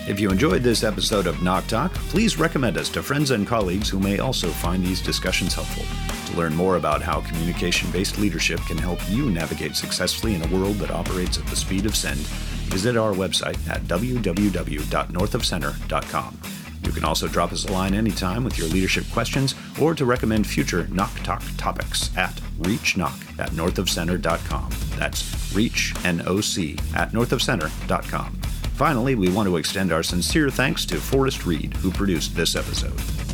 If 0.09 0.21
you 0.21 0.31
enjoyed 0.31 0.63
this 0.63 0.85
episode 0.85 1.27
of 1.27 1.35
NOC 1.37 1.67
Talk, 1.67 1.95
please 1.95 2.39
recommend 2.39 2.77
us 2.79 2.89
to 2.91 3.03
friends 3.03 3.33
and 3.33 3.45
colleagues 3.47 3.89
who 3.89 3.99
may 3.99 4.21
also 4.21 4.49
find 4.49 4.85
these 4.85 5.03
discussions 5.03 5.55
helpful. 5.55 5.85
To 6.33 6.39
learn 6.39 6.55
more 6.55 6.77
about 6.77 7.03
how 7.03 7.23
communication 7.23 7.91
based 7.91 8.19
leadership 8.19 8.61
can 8.61 8.79
help 8.79 9.01
you 9.11 9.31
navigate 9.31 9.75
successfully 9.75 10.37
in 10.37 10.43
a 10.43 10.57
world 10.57 10.77
that 10.77 10.93
operates 10.93 11.39
at 11.39 11.47
the 11.49 11.57
speed 11.57 11.87
of 11.87 11.97
send, 11.97 12.21
visit 12.71 12.97
our 12.97 13.13
website 13.13 13.59
at 13.69 13.83
www.northofcenter.com. 13.83 16.58
You 16.85 16.93
can 16.93 17.05
also 17.05 17.29
drop 17.29 17.53
us 17.53 17.65
a 17.65 17.73
line 17.73 17.95
anytime 17.95 18.45
with 18.45 18.59
your 18.59 18.69
leadership 18.69 19.05
questions 19.13 19.55
or 19.81 19.95
to 19.95 20.05
recommend 20.05 20.47
future 20.47 20.85
NOC 20.85 21.23
Talk 21.25 21.43
topics 21.57 22.17
at 22.17 22.35
reachnoc 22.61 23.39
at 23.39 23.51
northofcenter.com. 23.51 24.71
That's 24.97 25.55
reach, 25.55 25.95
N-O-C, 26.05 26.79
at 26.95 27.13
northofcenter.com. 27.13 28.35
Finally, 28.75 29.15
we 29.17 29.29
want 29.31 29.49
to 29.49 29.57
extend 29.57 29.93
our 29.93 30.03
sincere 30.03 30.51
thanks 30.51 30.87
to 30.87 30.97
Forrest 30.97 31.45
Reed, 31.45 31.75
who 31.75 31.91
produced 31.91 32.37
this 32.37 32.55
episode. 32.55 33.28